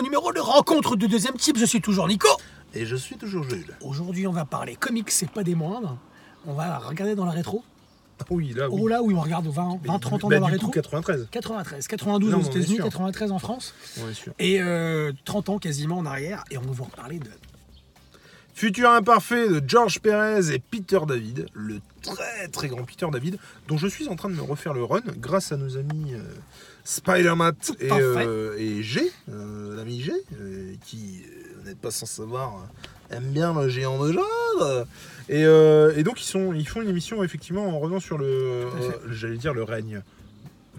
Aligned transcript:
nouveau 0.00 0.02
numéro 0.02 0.32
de 0.32 0.40
Rencontre 0.40 0.96
de 0.96 1.06
deuxième 1.06 1.34
type. 1.34 1.58
Je 1.58 1.64
suis 1.64 1.80
toujours 1.80 2.08
Nico. 2.08 2.28
Et 2.74 2.86
je 2.86 2.96
suis 2.96 3.16
toujours 3.16 3.44
Jules. 3.44 3.76
Aujourd'hui, 3.82 4.26
on 4.26 4.32
va 4.32 4.44
parler 4.44 4.76
comics, 4.76 5.10
c'est 5.10 5.30
pas 5.30 5.42
des 5.42 5.54
moindres. 5.54 5.98
On 6.46 6.54
va 6.54 6.78
regarder 6.78 7.14
dans 7.14 7.24
la 7.26 7.32
rétro. 7.32 7.62
Ah 8.20 8.24
Oui, 8.30 8.52
là, 8.54 8.68
oui. 8.70 8.78
Oh 8.82 8.88
là, 8.88 9.02
oui, 9.02 9.14
on 9.14 9.20
regarde 9.20 9.46
20, 9.46 9.80
20 9.84 9.98
30 9.98 10.24
ans 10.24 10.28
Bah, 10.28 10.38
dans 10.38 10.48
la 10.48 10.56
coup, 10.58 10.66
rétro. 10.66 10.70
93. 10.70 11.28
93, 11.30 11.86
92 11.88 12.30
Non, 12.32 12.38
aux 12.38 12.42
États-Unis, 12.42 12.76
sûr. 12.76 12.84
93 12.84 13.32
en 13.32 13.38
France. 13.38 13.74
On 14.02 14.08
est 14.08 14.14
sûr. 14.14 14.32
Et 14.38 14.60
euh, 14.60 15.12
30 15.24 15.48
ans 15.50 15.58
quasiment 15.58 15.98
en 15.98 16.06
arrière. 16.06 16.44
Et 16.50 16.56
on 16.58 16.62
va 16.62 16.70
vous 16.72 16.84
reparler 16.84 17.18
de. 17.18 17.28
Futur 18.60 18.90
imparfait 18.90 19.48
de 19.48 19.62
George 19.66 20.00
Perez 20.00 20.52
et 20.52 20.58
Peter 20.58 20.98
David, 21.08 21.46
le 21.54 21.80
très 22.02 22.46
très 22.48 22.68
grand 22.68 22.84
Peter 22.84 23.06
David, 23.10 23.38
dont 23.68 23.78
je 23.78 23.86
suis 23.86 24.06
en 24.08 24.16
train 24.16 24.28
de 24.28 24.34
me 24.34 24.42
refaire 24.42 24.74
le 24.74 24.84
run 24.84 25.00
grâce 25.16 25.50
à 25.50 25.56
nos 25.56 25.78
amis 25.78 26.12
euh, 26.12 26.20
Spider-Man 26.84 27.54
et, 27.80 27.90
euh, 27.90 28.58
et 28.58 28.82
G, 28.82 29.10
euh, 29.30 29.76
l'ami 29.76 30.02
G, 30.02 30.12
qui, 30.84 31.22
vous 31.56 31.68
n'êtes 31.70 31.78
pas 31.78 31.90
sans 31.90 32.04
savoir, 32.04 32.68
aime 33.10 33.30
bien 33.30 33.54
le 33.54 33.70
géant 33.70 33.98
de 34.04 34.12
genre. 34.12 34.84
Et, 35.30 35.40
et 35.40 36.02
donc 36.02 36.20
ils, 36.20 36.26
sont, 36.26 36.52
ils 36.52 36.68
font 36.68 36.82
une 36.82 36.90
émission 36.90 37.24
effectivement 37.24 37.66
en 37.66 37.78
revenant 37.78 37.98
sur 37.98 38.18
le, 38.18 38.66
j'allais 39.10 39.38
dire 39.38 39.54
le 39.54 39.62
règne. 39.62 40.02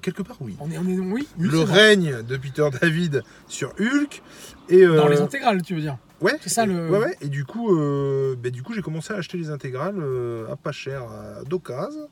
Quelque 0.04 0.21
part 0.21 0.38
oui. 0.40 0.55
On 0.59 0.70
est, 0.70 0.77
on 0.77 0.88
est, 0.88 0.99
oui, 0.99 1.27
oui, 1.40 1.48
le 1.49 1.62
règne 1.62 2.21
de 2.21 2.38
Peter 2.38 2.68
David 2.79 3.23
sur 3.48 3.73
Hulk. 3.79 4.21
Et, 4.70 4.85
Dans 4.85 5.07
les 5.07 5.20
intégrales, 5.20 5.63
tu 5.63 5.74
veux 5.74 5.82
dire. 5.82 5.98
Ouais, 6.22 6.38
C'est 6.41 6.50
ça, 6.50 6.66
le- 6.66 6.90
Ouais, 6.90 7.00
ouais. 7.00 7.18
Et 7.22 7.27
du 7.30 7.46
coup, 7.46 7.76
euh, 7.77 8.36
bah, 8.41 8.50
du 8.52 8.62
coup, 8.64 8.74
j'ai 8.74 8.82
commencé 8.82 9.14
à 9.14 9.18
acheter 9.18 9.38
les 9.38 9.50
intégrales 9.50 9.96
euh, 10.00 10.52
à 10.52 10.55
pas 10.55 10.72
cher, 10.72 11.04
à 11.04 11.44
d'occasion, 11.44 12.08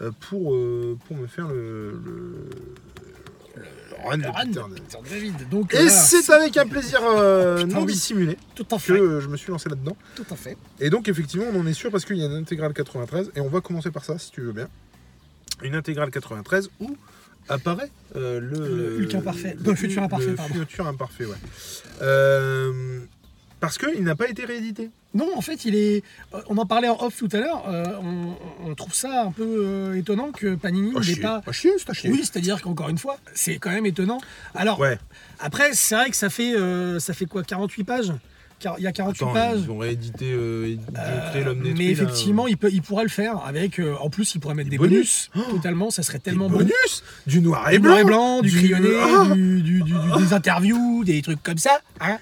euh, 0.00 0.10
pour, 0.20 0.56
pour 1.06 1.16
me 1.16 1.26
faire 1.28 1.46
le, 1.48 1.92
le, 2.04 2.48
le 3.56 4.08
run 4.08 4.18
de 4.18 4.22
Le 4.24 4.28
run 4.30 4.46
Peter 4.46 4.50
de 4.50 4.54
David. 4.54 4.82
Peter 4.84 4.98
David. 5.10 5.48
Donc, 5.48 5.74
Et 5.74 5.88
c'est 5.88 6.28
avec 6.32 6.56
un 6.56 6.66
plaisir 6.66 6.98
Putain, 7.00 7.66
non 7.66 7.82
oui. 7.84 7.92
dissimulé 7.92 8.36
tout 8.56 8.66
à 8.72 8.76
que 8.76 8.82
fait. 8.82 8.96
je 8.98 9.28
me 9.28 9.36
suis 9.36 9.52
lancé 9.52 9.68
là-dedans. 9.68 9.96
Tout 10.16 10.26
à 10.30 10.34
fait. 10.36 10.56
Et 10.80 10.90
donc, 10.90 11.08
effectivement, 11.08 11.46
on 11.52 11.60
en 11.60 11.66
est 11.66 11.72
sûr 11.74 11.90
parce 11.92 12.04
qu'il 12.04 12.16
y 12.16 12.22
a 12.22 12.26
une 12.26 12.32
intégrale 12.32 12.72
93, 12.72 13.30
et 13.36 13.40
on 13.40 13.48
va 13.48 13.60
commencer 13.60 13.90
par 13.92 14.04
ça, 14.04 14.18
si 14.18 14.30
tu 14.32 14.40
veux 14.40 14.52
bien. 14.52 14.68
Une 15.62 15.76
intégrale 15.76 16.10
93 16.10 16.68
où 16.80 16.96
apparaît 17.48 17.90
le, 18.16 18.40
Le 18.40 18.98
Hulk 19.04 19.14
imparfait. 19.14 19.56
Le 19.64 19.74
futur 19.76 20.02
imparfait, 20.02 20.26
le 20.30 20.34
pardon. 20.34 20.54
futur 20.54 20.86
imparfait, 20.88 21.26
ouais. 21.26 21.36
Euh, 22.02 23.00
parce 23.62 23.78
qu'il 23.78 24.02
n'a 24.02 24.14
pas 24.16 24.28
été 24.28 24.44
réédité. 24.44 24.90
Non, 25.14 25.28
en 25.36 25.40
fait, 25.40 25.64
il 25.64 25.74
est. 25.76 26.02
euh, 26.34 26.40
On 26.48 26.58
en 26.58 26.66
parlait 26.66 26.88
en 26.88 26.98
off 27.00 27.16
tout 27.16 27.28
à 27.32 27.38
l'heure. 27.38 27.62
euh, 27.68 27.84
on, 28.02 28.68
on 28.70 28.74
trouve 28.74 28.92
ça 28.94 29.22
un 29.22 29.30
peu 29.30 29.44
euh, 29.46 29.94
étonnant 29.94 30.32
que 30.32 30.56
Panini 30.56 30.90
n'ait 30.92 31.16
pas. 31.16 31.42
Chier, 31.52 31.70
à 31.86 31.92
chier. 31.92 32.10
Oui, 32.10 32.18
c'est-à-dire 32.22 32.60
qu'encore 32.60 32.88
une 32.88 32.98
fois, 32.98 33.18
c'est 33.34 33.56
quand 33.58 33.70
même 33.70 33.86
étonnant. 33.86 34.20
Alors, 34.54 34.80
Ouais. 34.80 34.98
après, 35.38 35.70
c'est 35.74 35.94
vrai 35.94 36.10
que 36.10 36.16
ça 36.16 36.28
fait, 36.28 36.54
euh, 36.56 36.98
ça 36.98 37.14
fait 37.14 37.26
quoi 37.26 37.42
48 37.44 37.84
pages? 37.84 38.12
Il 38.78 38.84
y 38.84 38.86
a 38.86 38.92
48 38.92 39.24
Attends, 39.24 39.32
pages. 39.32 39.58
ils 39.64 39.70
ont 39.72 39.78
réédité 39.78 40.30
euh, 40.32 40.76
Euh, 40.96 41.54
mais 41.56 41.72
là. 41.74 41.90
effectivement, 41.90 42.46
il, 42.46 42.56
peut, 42.56 42.70
il 42.72 42.80
pourrait 42.80 43.02
le 43.02 43.08
faire 43.10 43.44
avec. 43.44 43.80
euh, 43.80 43.94
en 44.00 44.08
plus, 44.08 44.34
il 44.36 44.40
pourrait 44.40 44.54
mettre 44.54 44.70
des, 44.70 44.76
Des 44.78 44.88
bonus. 44.88 45.30
bonus. 45.34 45.48
Totalement, 45.50 45.90
ça 45.90 46.02
serait 46.04 46.18
Des 46.18 46.24
tellement 46.24 46.48
bon. 46.48 46.58
bonus 46.58 47.02
du 47.26 47.40
noir 47.40 47.68
et 47.70 47.74
Du 47.74 47.80
blanc, 47.80 47.90
noir 47.90 48.00
et 48.00 48.04
blanc, 48.04 48.40
du, 48.40 48.50
du- 48.50 48.56
crayonné, 48.70 48.88
Ah 49.02 49.24
du, 49.34 49.62
du- 49.62 49.82
du- 49.82 49.92
du- 49.92 50.24
des 50.24 50.32
interviews, 50.32 51.02
des 51.04 51.20
trucs 51.22 51.42
comme 51.42 51.58
ça. 51.58 51.80
hein. 52.00 52.18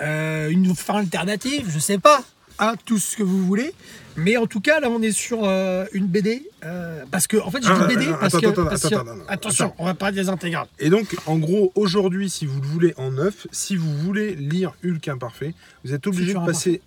Euh, 0.00 0.48
une 0.48 0.74
fin 0.74 0.96
alternative, 0.98 1.70
je 1.72 1.78
sais 1.78 1.98
pas. 1.98 2.22
hein, 2.60 2.74
tout 2.84 2.98
ce 3.00 3.16
que 3.16 3.22
vous 3.24 3.44
voulez. 3.44 3.72
Mais 4.16 4.36
en 4.36 4.46
tout 4.46 4.60
cas, 4.60 4.78
là, 4.78 4.88
on 4.88 5.02
est 5.02 5.10
sur 5.10 5.40
euh, 5.42 5.86
une 5.92 6.06
BD. 6.06 6.48
euh, 6.64 7.02
parce 7.10 7.26
que, 7.26 7.36
en 7.36 7.50
fait, 7.50 7.64
je 7.64 7.68
Ah, 7.68 7.86
dis 7.88 7.96
BD 7.96 8.06
parce 8.12 8.32
attends, 8.34 8.40
que. 8.40 8.46
attends, 8.46 8.64
parce 8.66 8.84
attends, 8.84 8.96
que- 8.96 9.02
attends, 9.10 9.10
attends, 9.22 9.28
attention, 9.32 9.74
on 9.78 9.84
va 9.86 9.94
parler 9.94 10.14
des 10.14 10.28
intégrales. 10.28 10.68
Et 10.78 10.88
donc, 10.88 11.16
en 11.26 11.36
gros, 11.38 11.72
aujourd'hui, 11.74 12.30
si 12.30 12.46
vous 12.46 12.60
le 12.60 12.66
voulez 12.68 12.94
en 12.96 13.10
neuf, 13.10 13.48
si 13.50 13.74
vous 13.74 13.92
voulez 13.98 14.36
lire 14.36 14.72
Hulk 14.84 15.08
imparfait, 15.08 15.52
vous 15.84 15.92
êtes 15.94 16.06
obligé 16.06 16.26
Futur 16.26 16.42
de 16.42 16.46
passer. 16.46 16.80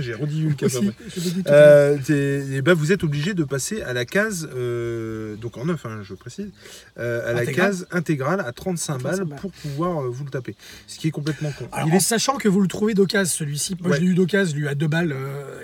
J'ai 0.00 0.14
redit 0.14 0.42
l'heure. 0.42 0.82
Euh, 1.48 1.98
t'es- 2.04 2.44
eh 2.56 2.62
ben, 2.62 2.74
vous 2.74 2.92
êtes 2.92 3.04
obligé 3.04 3.34
de 3.34 3.44
passer 3.44 3.82
à 3.82 3.92
la 3.92 4.04
case, 4.04 4.48
euh, 4.54 5.36
donc 5.36 5.56
en 5.56 5.66
neuf, 5.66 5.84
hein, 5.86 6.00
je 6.02 6.14
précise, 6.14 6.50
euh, 6.98 7.28
à 7.28 7.32
la 7.32 7.40
Intégrale. 7.42 7.70
case 7.70 7.86
intégrale 7.90 8.40
à 8.40 8.52
35 8.52 8.94
balles 9.02 9.12
35 9.16 9.24
balles. 9.28 9.38
pour 9.40 9.50
pouvoir 9.52 10.02
euh, 10.02 10.08
vous 10.08 10.24
le 10.24 10.30
taper. 10.30 10.54
Ce 10.86 10.98
qui 10.98 11.08
est 11.08 11.10
complètement 11.10 11.52
con. 11.58 11.68
Alors, 11.72 11.88
Il 11.88 11.92
en 11.92 11.96
est 11.96 12.00
sachant 12.00 12.36
que 12.36 12.48
vous 12.48 12.60
le 12.60 12.68
trouvez 12.68 12.94
d'occasion, 12.94 13.32
celui-ci, 13.38 13.76
moi 13.80 13.90
Ouais. 13.90 13.96
je 13.96 14.02
l'ai 14.02 14.08
eu 14.08 14.14
d'occasion, 14.14 14.56
lui 14.56 14.68
à 14.68 14.74
deux 14.74 14.88
balles, 14.88 15.14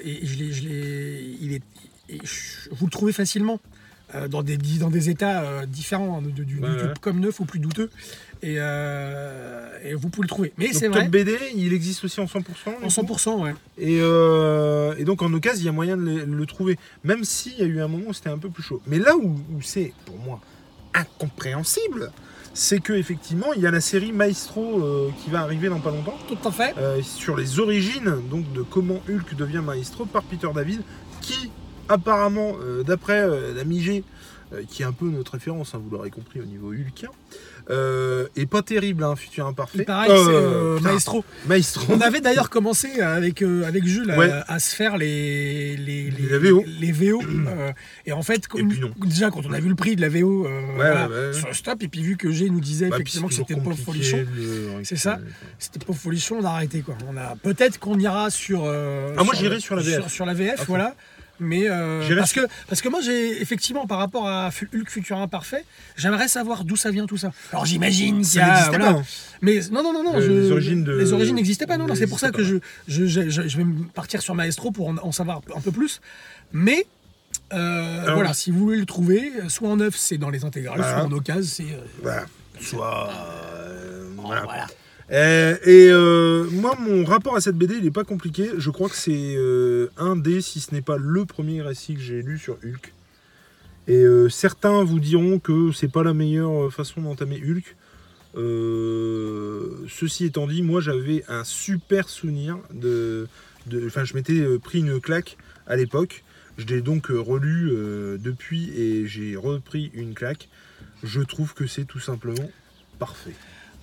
et 0.05 0.25
je 0.27 0.37
l'ai, 0.39 0.53
je 0.53 0.63
l'ai- 0.69 1.37
il 1.41 1.53
est, 1.55 1.63
et 2.09 2.19
je- 2.23 2.69
vous 2.73 2.87
le 2.87 2.91
trouvez 2.91 3.13
facilement 3.13 3.61
euh, 4.15 4.29
dans 4.29 4.43
des 4.43 4.57
dans 4.57 4.91
des 4.91 5.09
états 5.11 5.43
euh, 5.43 5.67
différents 5.67 6.19
hein, 6.19 6.23
de- 6.23 6.43
du, 6.45 6.59
Ouais, 6.59 6.69
du- 6.69 6.75
ouais. 6.77 6.93
comme 7.01 7.21
neuf 7.21 7.41
ou 7.41 7.45
plus 7.45 7.59
douteux, 7.61 7.91
et, 8.43 8.57
euh, 8.59 9.69
et 9.85 9.95
vous 9.95 10.09
pouvez 10.09 10.25
le 10.25 10.29
trouver. 10.29 10.53
Mais 10.59 10.73
c'est 10.73 10.87
Top 10.87 10.95
vrai, 10.97 11.09
BD, 11.09 11.37
il 11.57 11.73
existe 11.73 12.05
aussi 12.05 12.21
en 12.21 12.27
100%. 12.27 12.39
du 12.81 12.85
en 12.85 12.89
coup 12.89 12.89
100%, 12.89 13.43
ouais. 13.45 13.55
Et, 13.79 13.99
et 15.01 15.05
donc 15.05 15.23
en 15.23 15.33
occasion, 15.33 15.61
il 15.63 15.67
y 15.67 15.69
a 15.69 15.73
moyen 15.73 15.97
de 15.97 16.03
le, 16.03 16.25
le 16.25 16.47
trouver. 16.47 16.79
Même 17.05 17.25
s'il 17.25 17.59
y 17.59 17.63
a 17.63 17.67
eu 17.67 17.81
un 17.81 17.89
moment 17.89 18.05
où 18.09 18.13
c'était 18.15 18.31
un 18.31 18.39
peu 18.39 18.49
plus 18.51 18.63
chaud. 18.63 18.81
Mais 18.87 18.99
là 18.99 19.17
où, 19.17 19.23
où 19.55 19.63
c'est, 19.63 19.93
pour 20.07 20.19
moi, 20.19 20.41
incompréhensible, 20.95 22.11
c'est 22.55 22.81
que 22.81 22.93
effectivement, 22.93 23.53
il 23.55 23.63
y 23.63 23.67
a 23.67 23.71
la 23.71 23.81
série 23.81 24.13
Maestro 24.13 24.83
euh, 24.83 25.11
qui 25.23 25.31
va 25.31 25.41
arriver 25.41 25.69
dans 25.69 25.79
pas 25.81 25.91
longtemps. 25.91 26.19
Tout 26.29 26.49
à 26.49 26.51
fait. 26.53 26.75
euh, 26.79 27.01
sur 27.03 27.37
les 27.37 27.61
origines 27.61 28.17
donc 28.31 28.53
de 28.53 28.63
comment 28.63 29.01
Hulk 29.09 29.35
devient 29.37 29.63
Maestro 29.65 30.05
par 30.05 30.23
Peter 30.25 30.49
David, 30.55 30.81
qui 31.21 31.51
apparemment, 31.91 32.57
euh, 32.63 32.83
d'après 32.83 33.21
euh, 33.21 33.55
l'ami 33.55 33.83
G, 33.83 34.05
euh, 34.53 34.63
qui 34.69 34.83
est 34.83 34.87
un 34.87 34.93
peu 34.93 35.07
notre 35.07 35.33
référence, 35.33 35.75
hein, 35.75 35.81
vous 35.85 35.91
l'aurez 35.91 36.11
compris 36.11 36.41
au 36.41 36.45
niveau 36.45 36.73
Hulkien, 36.73 37.11
euh, 37.71 38.27
est 38.35 38.47
pas 38.47 38.63
terrible, 38.63 39.05
hein, 39.05 39.15
futur 39.15 39.47
imparfait. 39.47 39.79
Il 39.79 39.85
paraît 39.85 40.11
Euh, 40.11 40.15
que 40.15 40.25
c'est 40.25 40.35
euh, 40.35 40.77
putain, 40.79 40.89
Maestro. 40.91 41.25
Maestro. 41.47 41.85
On 41.95 42.01
avait 42.01 42.21
d'ailleurs 42.21 42.51
commencé 42.51 43.01
avec, 43.01 43.43
avec 43.43 43.85
Jules 43.87 44.11
à- 44.11 44.19
Ouais. 44.19 44.31
à, 44.49 44.59
se 44.59 44.75
faire 44.75 44.97
les, 44.97 45.77
les, 45.77 46.11
Les 46.11 46.39
VO. 46.39 46.65
les 46.67 46.91
VO, 46.91 47.23
et 48.07 48.13
en 48.13 48.23
fait, 48.23 48.47
Et 48.57 48.65
puis 48.65 48.81
non. 48.81 48.91
déjà 49.07 49.31
quand 49.31 49.47
on 49.47 49.53
a 49.53 49.61
vu 49.61 49.69
le 49.69 49.77
prix 49.77 49.95
de 49.95 50.01
la 50.01 50.09
VO 50.09 50.49
voilà, 50.75 51.09
ouais, 51.09 51.15
ouais. 51.29 51.33
sur 51.33 51.47
le 51.47 51.55
stop, 51.55 51.81
et 51.85 51.89
puis 51.89 52.03
vu 52.03 52.17
que 52.17 52.33
G 52.33 52.51
nous 52.51 52.59
disait 52.61 52.89
Bah, 52.89 52.97
effectivement 52.97 53.29
que 53.29 53.35
c'était 53.35 53.55
pauvre 53.55 53.77
folichon, 53.79 54.25
le 54.37 54.83
C'est 54.83 54.97
ça. 54.97 55.21
c'était 55.61 55.85
pauvre 55.85 55.99
folichon, 56.01 56.39
on 56.41 56.45
a 56.45 56.49
arrêté 56.51 56.81
quoi. 56.81 56.97
On 57.09 57.17
a 57.17 57.37
peut-être 57.41 57.79
qu'on 57.79 57.99
ira 58.01 58.31
sur. 58.31 58.65
Ah, 58.65 59.23
moi, 59.23 59.35
j'irai 59.37 59.61
sur 59.61 59.77
la 59.77 59.83
VF. 59.83 60.01
Sur, 60.01 60.11
sur 60.11 60.27
la 60.27 60.35
VF, 60.35 60.55
À 60.55 60.57
fond. 60.57 60.65
voilà. 60.69 60.97
Mais 61.41 61.69
euh, 61.71 62.07
parce 62.17 62.33
que 62.35 62.41
parce 62.69 62.83
que 62.83 62.89
moi 62.91 63.01
j'ai 63.01 63.41
effectivement 63.41 63.87
par 63.87 63.99
rapport 63.99 64.29
à 64.29 64.51
Hulk 64.75 64.91
Futur 64.91 65.17
Imparfait, 65.19 65.65
j'aimerais 65.97 66.29
savoir 66.29 66.65
d'où 66.65 66.77
ça 66.77 66.91
vient 66.91 67.07
tout 67.07 67.17
ça. 67.17 67.33
Alors 67.53 67.65
j'imagine 67.67 68.17
qu'il 68.17 68.25
y 68.25 68.25
Ça 68.27 68.45
a 68.45 68.49
n'existait 68.49 68.77
voilà, 68.77 68.93
pas. 68.95 68.99
hein. 69.01 69.05
mais 69.41 69.61
non, 69.73 69.83
non, 69.83 69.93
non, 69.95 70.05
non. 70.05 70.21
Je- 70.21 70.31
les 70.31 70.51
origines 70.53 70.85
de- 70.85 70.93
les 70.99 71.13
origines 71.15 71.35
n'existaient 71.37 71.67
pas. 71.67 71.79
Non, 71.79 71.87
non, 71.87 71.95
c'est 71.95 72.07
pour 72.07 72.21
ça 72.21 72.31
que 72.31 72.45
je, 72.45 72.57
je, 72.89 73.07
je, 73.07 73.29
je- 73.31 73.49
je 73.49 73.57
vais 73.57 73.65
partir 73.95 74.21
sur 74.23 74.35
Maestro 74.35 74.71
pour 74.71 74.89
en, 74.89 74.97
en 74.99 75.13
savoir 75.13 75.41
un 75.57 75.61
peu 75.61 75.73
plus. 75.73 76.01
Mais 76.53 76.87
euh, 77.53 78.03
Alors- 78.03 78.15
voilà, 78.17 78.35
si 78.35 78.51
vous 78.51 78.59
voulez 78.59 78.77
le 78.79 78.87
trouver, 78.87 79.33
soit 79.49 79.69
en 79.69 79.77
neuf, 79.77 79.97
c'est 79.97 80.19
dans 80.19 80.31
les 80.31 80.45
intégrales, 80.45 80.79
soit 80.81 81.05
en 81.05 81.13
occasion, 81.13 81.43
c'est. 81.51 82.07
euh. 82.07 82.21
Soit. 82.61 83.11
euh, 83.11 84.11
voilà. 84.17 84.43
voilà. 84.43 84.67
Euh, 85.13 85.57
et 85.65 85.89
euh, 85.91 86.45
moi, 86.51 86.77
mon 86.79 87.05
rapport 87.05 87.37
à 87.37 87.41
cette 87.41 87.57
BD, 87.57 87.75
il 87.77 87.85
n'est 87.85 87.91
pas 87.91 88.05
compliqué. 88.05 88.51
Je 88.57 88.71
crois 88.71 88.89
que 88.89 88.97
c'est 88.97 89.35
euh, 89.37 89.89
un 89.97 90.17
des, 90.17 90.41
si 90.41 90.61
ce 90.61 90.73
n'est 90.73 90.83
pas 90.83 90.97
le 90.97 91.25
premier 91.25 91.63
récit 91.63 91.95
que 91.95 92.01
j'ai 92.01 92.23
lu 92.23 92.39
sur 92.39 92.59
Hulk. 92.65 92.93
Et 93.89 94.05
certains 94.29 94.85
vous 94.85 95.01
diront 95.01 95.41
que 95.41 95.73
c'est 95.73 95.89
pas 95.91 96.05
la 96.05 96.15
meilleure 96.15 96.73
façon 96.73 97.01
d'entamer 97.01 97.43
Hulk. 97.43 97.75
Ceci 99.89 100.27
étant 100.27 100.47
dit, 100.47 100.63
moi 100.63 100.81
j'avais 100.81 101.25
un 101.27 101.43
super 101.43 102.09
souvenir 102.09 102.59
de. 102.73 103.27
Enfin, 103.87 104.05
je 104.05 104.15
m'étais 104.15 104.45
pris 104.61 104.79
une 104.79 105.01
claque 105.01 105.39
à 105.67 105.75
l'époque. 105.75 106.23
Je 106.57 106.67
l'ai 106.67 106.83
donc 106.83 107.07
relu 107.09 107.73
depuis 108.21 108.71
et 108.79 109.09
j'ai 109.09 109.35
repris 109.35 109.91
une 109.93 110.15
claque. 110.15 110.49
Je 111.03 111.23
trouve 111.23 111.55
que 111.55 111.67
c'est 111.67 111.85
tout 111.85 111.99
simplement 111.99 112.49
parfait. 113.01 113.35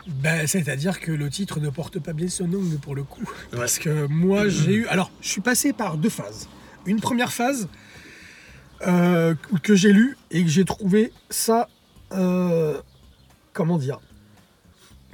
Ben, 0.07 0.47
C'est-à-dire 0.47 0.99
que 0.99 1.11
le 1.11 1.29
titre 1.29 1.59
ne 1.59 1.69
porte 1.69 1.99
pas 1.99 2.13
bien 2.13 2.29
son 2.29 2.47
nom 2.47 2.61
pour 2.81 2.95
le 2.95 3.03
coup. 3.03 3.21
Ouais. 3.51 3.57
Parce 3.59 3.77
que 3.79 4.07
moi, 4.07 4.47
j'ai 4.47 4.73
eu. 4.73 4.87
Alors, 4.87 5.11
je 5.21 5.27
suis 5.29 5.41
passé 5.41 5.73
par 5.73 5.97
deux 5.97 6.09
phases. 6.09 6.47
Une 6.85 7.01
première 7.01 7.33
phase 7.33 7.67
euh, 8.87 9.35
que 9.63 9.75
j'ai 9.75 9.91
lue 9.91 10.17
et 10.31 10.43
que 10.43 10.49
j'ai 10.49 10.63
trouvé 10.65 11.11
ça. 11.29 11.67
euh, 12.13 12.79
comment 13.53 13.77
dire 13.77 13.99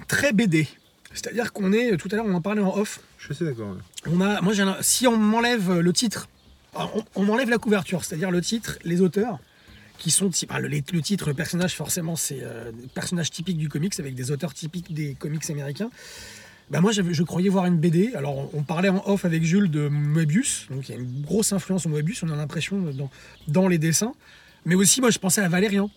Très 0.08 0.34
BD. 0.34 0.68
C'est-à-dire 1.14 1.54
qu'on 1.54 1.72
est. 1.74 1.98
Tout 1.98 2.10
à 2.12 2.16
l'heure, 2.16 2.26
on 2.28 2.34
en 2.36 2.42
parlait 2.42 2.62
en 2.62 2.76
off. 2.78 3.00
Je 3.18 3.34
suis 3.34 3.46
d'accord. 3.46 3.70
ouais. 3.72 4.12
On 4.12 4.22
a, 4.22 4.42
moi, 4.42 4.54
si 4.82 5.08
on 5.08 5.18
m'enlève 5.18 5.80
le 5.80 5.94
titre, 5.94 6.28
on, 6.76 7.04
on 7.16 7.24
m'enlève 7.24 7.50
la 7.50 7.58
couverture, 7.58 8.04
c'est-à-dire 8.04 8.32
le 8.32 8.42
titre, 8.42 8.78
les 8.84 9.00
auteurs, 9.02 9.40
qui 10.04 10.12
sont 10.12 10.30
le, 10.60 10.68
le 10.68 11.02
titre, 11.02 11.30
le 11.30 11.34
personnage, 11.34 11.76
forcément, 11.76 12.18
c'est 12.18 12.40
euh, 12.42 12.72
personnage 12.94 13.32
typique 13.32 13.58
du 13.58 13.70
comics 13.70 13.98
avec 14.00 14.16
des 14.16 14.32
auteurs 14.32 14.54
typiques 14.54 14.94
des 14.94 15.14
comics 15.14 15.50
américains. 15.50 15.90
Bah 16.70 16.82
moi, 16.82 16.92
je 16.92 17.24
croyais 17.24 17.48
voir 17.48 17.66
une 17.68 17.78
BD. 17.78 18.14
Alors, 18.14 18.50
on, 18.54 18.64
parlait 18.64 18.90
en 18.90 19.02
off 19.06 19.24
avec 19.24 19.44
Jules 19.44 19.72
de 19.72 19.88
Moebius, 19.88 20.68
donc 20.70 20.90
il 20.90 20.96
y 20.96 20.98
a 20.98 21.00
une 21.00 21.22
grosse 21.22 21.54
influence 21.54 21.86
en 21.86 21.90
Moebius. 21.90 22.22
On 22.24 22.30
a 22.30 22.36
l'impression 22.36 22.80
dans, 22.82 23.10
dans 23.48 23.68
les 23.70 23.78
dessins, 23.78 24.14
mais 24.66 24.76
aussi, 24.76 25.00
moi, 25.00 25.10
je 25.10 25.20
pensais 25.20 25.42
à 25.42 25.48
Valérian. 25.48 25.90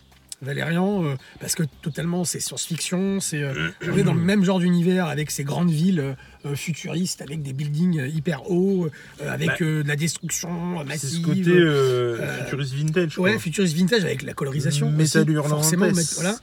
Valérian, 0.43 1.03
euh, 1.05 1.15
parce 1.41 1.55
que 1.55 1.63
totalement 1.83 2.25
c'est 2.25 2.41
science-fiction, 2.41 3.21
c'est 3.21 3.43
euh, 3.43 3.71
on 3.91 3.97
est 3.97 4.03
dans 4.03 4.13
le 4.15 4.21
même 4.21 4.45
genre 4.45 4.59
d'univers 4.59 5.07
avec 5.07 5.31
ces 5.31 5.45
grandes 5.45 5.71
villes 5.71 6.15
euh, 6.45 6.55
futuristes, 6.55 7.23
avec 7.23 7.43
des 7.43 7.53
buildings 7.55 8.07
hyper 8.15 8.51
hauts, 8.51 8.89
avec 9.27 9.49
Bah, 9.49 9.55
de 9.61 9.83
la 9.87 9.97
destruction 9.97 10.81
euh, 10.81 10.83
C'est 10.83 10.85
massive. 10.89 11.11
ce 11.11 11.27
côté 11.27 12.43
futuriste 12.45 12.75
vintage. 12.75 13.19
ouais, 13.19 13.39
futuriste 13.39 13.75
vintage 13.77 14.05
avec 14.05 14.23
la 14.23 14.35
colorisation. 14.35 14.91
Métal 14.91 15.23
aussi, 15.23 15.33
hurlant 15.33 15.49
forcément. 15.49 15.87
mais- 15.95 16.03
voilà. 16.17 16.37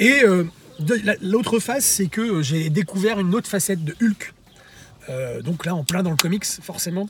Et 0.00 0.22
la- 1.04 1.16
l'autre 1.20 1.58
face, 1.58 1.84
c'est 1.84 2.06
que 2.08 2.40
j'ai 2.42 2.70
découvert 2.70 3.20
une 3.20 3.34
autre 3.34 3.48
facette 3.48 3.84
de 3.84 3.94
Hulk. 4.00 4.32
Donc 5.44 5.66
là, 5.66 5.74
en 5.74 5.84
plein 5.84 6.02
dans 6.02 6.10
le 6.10 6.16
comics, 6.16 6.44
forcément. 6.44 7.08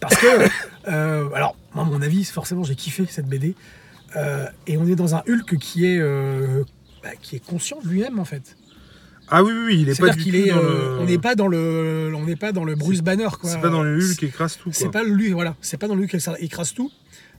Parce 0.00 0.16
que, 0.16 0.26
alors, 1.34 1.56
moi, 1.74 1.84
à 1.84 1.88
mon 1.88 2.00
avis, 2.02 2.24
forcément, 2.24 2.62
j'ai 2.64 2.76
kiffé 2.76 3.04
cette 3.10 3.26
BD. 3.26 3.54
Euh, 4.14 4.46
et 4.66 4.76
on 4.78 4.86
est 4.86 4.94
dans 4.94 5.14
un 5.14 5.22
Hulk 5.28 5.58
qui 5.58 5.84
est, 5.86 5.98
euh, 5.98 6.62
bah, 7.02 7.10
qui 7.20 7.36
est 7.36 7.44
conscient 7.44 7.78
de 7.82 7.88
lui-même, 7.88 8.18
en 8.18 8.24
fait. 8.24 8.56
Ah 9.28 9.42
oui, 9.42 9.50
oui, 9.52 9.64
oui, 9.66 9.78
il 9.82 9.88
est 9.88 9.98
pas 10.00 10.10
du 10.10 10.22
qu'il 10.22 10.32
tout 10.34 10.38
est, 10.38 10.50
dans 10.50 10.58
euh, 10.58 10.94
le- 10.96 11.00
on 11.00 11.04
n'est 11.06 11.18
pas 11.18 11.34
dans 11.34 11.48
le, 11.48 12.12
on 12.14 12.24
n'est 12.24 12.36
pas 12.36 12.52
dans 12.52 12.64
le 12.64 12.76
Bruce 12.76 13.00
Banner, 13.00 13.26
quoi. 13.40 13.50
C'est 13.50 13.60
pas 13.60 13.68
dans 13.70 13.82
le 13.82 13.96
Hulk 13.98 14.16
qui 14.16 14.26
écrase 14.26 14.56
tout. 14.56 14.70
C'est 14.72 14.90
pas 14.90 15.02
lui, 15.02 15.30
voilà. 15.32 15.56
C'est 15.60 15.76
pas 15.78 15.88
dans 15.88 15.96
le 15.96 16.04
Hulk 16.04 16.16
qui 16.16 16.44
écrase 16.44 16.72
tout. 16.72 16.92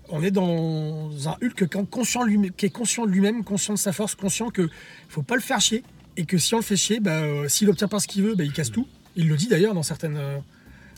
On 0.10 0.22
est 0.22 0.32
dans 0.32 1.10
un 1.28 1.36
Hulk 1.42 1.56
qui 1.56 1.64
est 1.64 1.90
conscient 1.90 2.26
de 2.26 2.30
lui, 2.30 2.52
qui 2.56 2.66
est 2.66 2.70
conscient 2.70 3.06
de 3.06 3.12
lui-même, 3.12 3.44
conscient 3.44 3.74
de 3.74 3.80
sa 3.80 3.94
force, 3.94 4.16
conscient 4.16 4.50
que 4.50 4.68
faut 5.10 5.22
pas 5.24 5.36
le 5.36 5.42
faire 5.42 5.60
chier 5.62 5.84
et 6.18 6.26
que 6.26 6.38
si 6.38 6.54
on 6.56 6.58
le 6.58 6.64
fait 6.64 6.76
chier, 6.78 7.00
bah, 7.00 7.22
s'il 7.48 7.70
obtient 7.70 7.88
pas 7.88 8.00
ce 8.00 8.08
qu'il 8.08 8.24
veut, 8.24 8.36
bah, 8.36 8.44
il 8.44 8.52
casse 8.52 8.72
tout. 8.72 8.88
Il 9.16 9.28
le 9.30 9.36
dit 9.36 9.48
d'ailleurs 9.48 9.74
dans 9.74 9.84
certaines, 9.84 10.20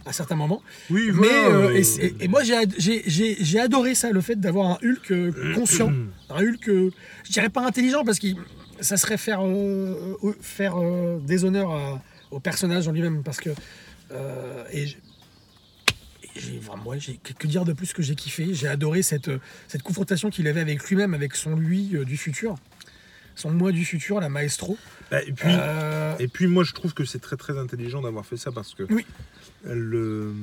à 0.05 0.13
certains 0.13 0.35
moments. 0.35 0.61
Oui, 0.89 1.07
Mais 1.13 1.27
voilà, 1.27 1.47
euh, 1.49 1.81
et, 2.19 2.27
moi 2.27 2.43
j'ai 2.43 2.55
ad- 2.55 2.73
j'ai- 2.77 3.03
j'ai 3.05 3.37
j'ai 3.43 3.59
adoré 3.59 3.95
ça, 3.95 4.11
le 4.11 4.21
fait 4.21 4.39
d'avoir 4.39 4.67
un 4.71 4.77
Hulk 4.83 5.11
euh, 5.11 5.53
conscient, 5.55 5.91
un 6.29 6.41
Hulk, 6.43 6.69
euh, 6.69 6.91
je 7.25 7.31
dirais 7.31 7.49
pas 7.49 7.65
intelligent 7.65 8.03
parce 8.05 8.19
que 8.19 8.27
ça 8.81 8.97
serait 8.97 9.17
faire 9.17 9.41
faire 10.41 10.75
déshonneur 11.21 11.71
à- 11.71 12.01
au 12.31 12.39
personnage 12.39 12.87
en 12.87 12.91
lui-même 12.91 13.23
parce 13.23 13.39
que 13.39 13.49
et 14.71 14.83
et 16.35 16.39
j'ai 16.39 16.59
vraiment 16.59 16.85
ouais, 16.87 16.99
j'ai 16.99 17.17
que 17.17 17.47
dire 17.47 17.65
de 17.65 17.73
plus 17.73 17.91
que 17.93 18.01
j'ai 18.01 18.15
kiffé, 18.15 18.53
j'ai 18.53 18.67
adoré 18.67 19.01
cette 19.01 19.31
cette 19.67 19.83
confrontation 19.83 20.29
qu'il 20.29 20.47
avait 20.47 20.61
avec 20.61 20.83
lui-même, 20.89 21.13
avec 21.13 21.35
son 21.35 21.55
lui 21.55 21.93
du 22.05 22.17
futur, 22.17 22.55
son 23.35 23.49
moi 23.51 23.71
du 23.71 23.83
futur, 23.85 24.19
la 24.21 24.29
maestro. 24.29 24.77
bah, 25.11 25.21
et 25.23 25.31
puis, 25.33 25.47
Euh, 25.49 26.15
Et 26.19 26.27
puis 26.27 26.47
moi 26.47 26.63
je 26.63 26.73
trouve 26.73 26.93
que 26.93 27.03
c'est 27.03 27.19
très 27.19 27.35
très 27.35 27.57
intelligent 27.57 28.01
d'avoir 28.01 28.25
fait 28.25 28.37
ça 28.37 28.51
parce 28.51 28.73
que 28.75 28.83
Oui. 28.89 29.05
Le- 29.65 30.33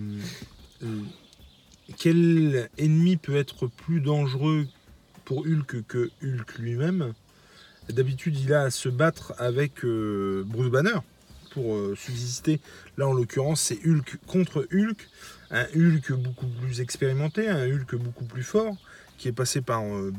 quel 1.97 2.69
ennemi 2.79 3.17
peut 3.17 3.37
être 3.37 3.67
plus 3.67 4.01
dangereux 4.01 4.67
pour 5.25 5.47
Hulk 5.47 5.87
que 5.87 6.11
Hulk 6.23 6.59
lui-même? 6.59 7.15
D'habitude 7.89 8.39
il 8.39 8.53
a 8.53 8.63
à 8.63 8.71
se 8.71 8.89
battre 8.89 9.35
avec 9.39 9.85
euh, 9.85 10.43
Bruce 10.47 10.71
Banner 10.71 10.99
pour 11.53 11.75
euh, 11.75 11.95
subsister. 11.97 12.61
Là 12.99 13.07
en 13.07 13.13
l'occurrence 13.13 13.61
c'est 13.61 13.79
Hulk 13.87 14.19
contre 14.27 14.67
Hulk, 14.73 15.09
un 15.51 15.67
Hulk 15.75 16.12
beaucoup 16.12 16.47
plus 16.47 16.81
expérimenté, 16.81 17.49
un 17.49 17.67
Hulk 17.67 17.95
beaucoup 17.95 18.25
plus 18.25 18.43
fort 18.43 18.77
qui 19.19 19.29
est 19.29 19.33
passé 19.33 19.61
par 19.61 19.83
euh, 19.83 20.12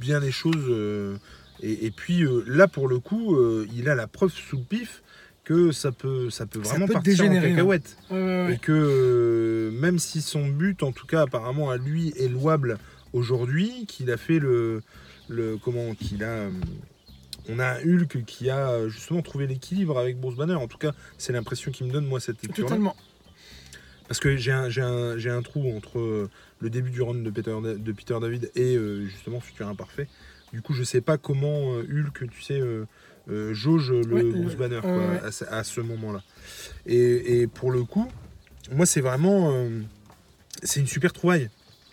bien 0.00 0.20
des 0.20 0.32
choses. 0.32 0.66
euh, 0.68 1.18
et, 1.60 1.86
et 1.86 1.90
puis 1.90 2.24
euh, 2.24 2.42
là, 2.46 2.66
pour 2.66 2.88
le 2.88 2.98
coup, 2.98 3.36
euh, 3.36 3.68
il 3.72 3.88
a 3.88 3.94
la 3.94 4.08
preuve 4.08 4.32
sous 4.32 4.56
le 4.56 4.64
pif 4.64 5.02
que 5.44 5.72
ça 5.72 5.92
peut, 5.92 6.30
ça 6.30 6.46
peut 6.46 6.62
Ça 6.62 6.70
vraiment 6.70 6.86
peut 6.86 6.92
partir 6.94 7.12
en 7.12 7.16
dégénérer, 7.16 7.52
hein. 7.52 7.56
cacahuète. 7.56 7.96
ouais, 8.10 8.16
ouais, 8.16 8.46
ouais. 8.46 8.54
Et 8.54 8.58
que 8.58 8.72
euh, 8.72 9.70
même 9.72 9.98
si 9.98 10.22
son 10.22 10.46
but, 10.46 10.82
en 10.82 10.92
tout 10.92 11.06
cas 11.06 11.22
apparemment 11.22 11.70
à 11.70 11.76
lui, 11.76 12.12
est 12.16 12.28
louable 12.28 12.78
aujourd'hui, 13.12 13.86
qu'il 13.86 14.10
a 14.10 14.16
fait 14.16 14.38
le, 14.38 14.82
le 15.28 15.56
comment, 15.56 15.94
qu'il 15.94 16.22
a, 16.24 16.28
euh, 16.28 16.50
on 17.48 17.58
a 17.58 17.66
un 17.66 17.78
Hulk 17.80 18.24
qui 18.24 18.50
a 18.50 18.88
justement 18.88 19.22
trouvé 19.22 19.46
l'équilibre 19.46 19.98
avec 19.98 20.20
Bruce 20.20 20.36
Banner. 20.36 20.54
En 20.54 20.68
tout 20.68 20.78
cas, 20.78 20.92
c'est 21.18 21.32
l'impression 21.32 21.72
qui 21.72 21.84
me 21.84 21.90
donne 21.90 22.06
moi 22.06 22.20
cette 22.20 22.42
lecture. 22.42 22.66
Totalement. 22.66 22.96
Parce 24.12 24.20
que 24.20 24.36
j'ai 24.36 24.52
un, 24.52 24.68
un, 24.68 25.42
trou 25.42 25.74
entre 25.74 25.98
euh, 25.98 26.30
le 26.60 26.68
début 26.68 26.90
du 26.90 27.00
run 27.00 27.14
de 27.14 27.30
Peter, 27.30 27.56
de 27.62 27.92
Peter 27.92 28.14
David 28.20 28.50
et 28.54 28.76
euh, 28.76 29.06
justement 29.06 29.40
Futur 29.40 29.66
Imparfait. 29.68 30.06
Du 30.52 30.60
coup, 30.60 30.74
je 30.74 30.82
sais 30.82 31.00
pas 31.00 31.16
comment 31.16 31.76
euh, 31.76 31.86
Hulk, 31.90 32.28
tu 32.30 32.42
sais, 32.42 32.60
euh, 33.30 33.54
jauge 33.54 33.90
le 33.92 34.14
Ouais, 34.14 34.22
Bruce 34.24 34.52
le- 34.52 34.56
Banner 34.58 34.80
quoi, 34.80 34.90
ouais, 34.96 35.06
ouais. 35.08 35.20
à, 35.24 35.30
ce- 35.32 35.44
à 35.44 35.64
ce 35.64 35.80
moment-là. 35.80 36.22
Et, 36.86 37.40
et 37.42 37.46
pour 37.46 37.70
le 37.70 37.84
coup, 37.84 38.08
moi, 38.72 38.86
c'est 38.86 39.00
vraiment. 39.00 39.52
euh, 39.52 39.80
c'est 40.62 40.80
une 40.80 40.86
super 40.86 41.12
trouvaille. 41.12 41.48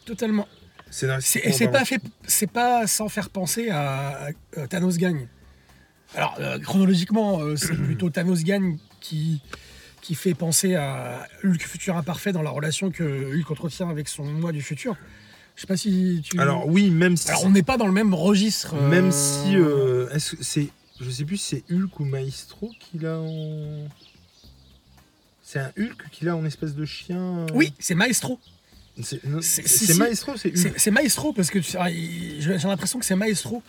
Totalement. 0.06 0.48
C'est- 0.92 1.08
Et 1.46 1.52
c'est 1.52 1.68
pas 1.68 1.86
fait, 1.86 2.02
c'est 2.26 2.50
pas 2.52 2.88
sans 2.88 3.10
faire 3.10 3.30
penser 3.30 3.70
à, 3.70 4.30
à 4.58 4.68
Thanos 4.68 4.98
gagne. 4.98 5.28
Alors 6.16 6.36
euh, 6.40 6.58
chronologiquement, 6.58 7.42
c'est 7.56 7.76
plutôt 7.86 8.10
Thanos 8.10 8.44
gagne 8.44 8.78
qui 9.00 9.42
qui 10.02 10.16
fait 10.16 10.34
penser 10.34 10.74
à 10.76 11.28
Hulk 11.44 11.62
futur 11.62 11.96
imparfait 11.98 12.31
dans 12.31 12.42
la 12.42 12.50
relation 12.50 12.90
que 12.90 13.04
Hulk 13.36 13.52
entretient 13.52 13.90
avec 13.90 14.08
son 14.08 14.24
moi 14.24 14.52
du 14.52 14.64
futur. 14.64 14.96
Je 15.56 15.62
sais 15.62 15.68
pas 15.68 15.78
si 15.78 16.22
tu. 16.24 16.40
Alors, 16.40 16.68
oui, 16.68 16.90
même 16.90 17.18
si. 17.18 17.30
Alors, 17.30 17.46
on 17.46 17.50
n'est 17.52 17.64
pas 17.64 17.78
dans 17.78 17.86
le 17.86 17.92
même 17.92 18.14
registre. 18.16 18.74
euh, 18.76 18.90
Même 18.90 19.12
si. 19.12 19.56
euh, 19.58 20.10
est-ce 20.12 20.38
que 20.38 20.44
c'est. 20.44 20.70
Je 21.01 21.10
sais 21.10 21.24
plus 21.25 21.38
si 21.38 21.63
c'est 21.68 21.74
Hulk 21.74 22.00
ou 22.00 22.06
Maestro 22.06 22.72
qu'il 22.80 23.06
a 23.06 23.18
en. 23.19 23.88
C'est 25.42 25.60
un 25.60 25.72
Hulk 25.78 26.10
qu'il 26.12 26.30
a 26.30 26.36
en 26.36 26.46
espèce 26.46 26.75
de 26.75 26.86
chien. 26.86 27.40
euh, 27.40 27.48
Oui, 27.54 27.74
c'est 27.80 27.96
Maestro. 27.96 28.40
C'est 29.01 29.22
si. 29.68 29.94
Maestro, 29.98 30.36
c'est 30.36 30.50
Hulk? 30.50 30.74
C'est 30.78 30.92
Maestro 30.92 31.34
parce 31.34 31.50
que 31.50 31.60
tu 31.60 31.72
sais, 31.72 31.78
il- 31.94 32.42
j'ai 32.42 32.57
l'impression 32.68 33.00
que 33.00 33.06
c'est 33.06 33.16
Maestro. 33.16 33.63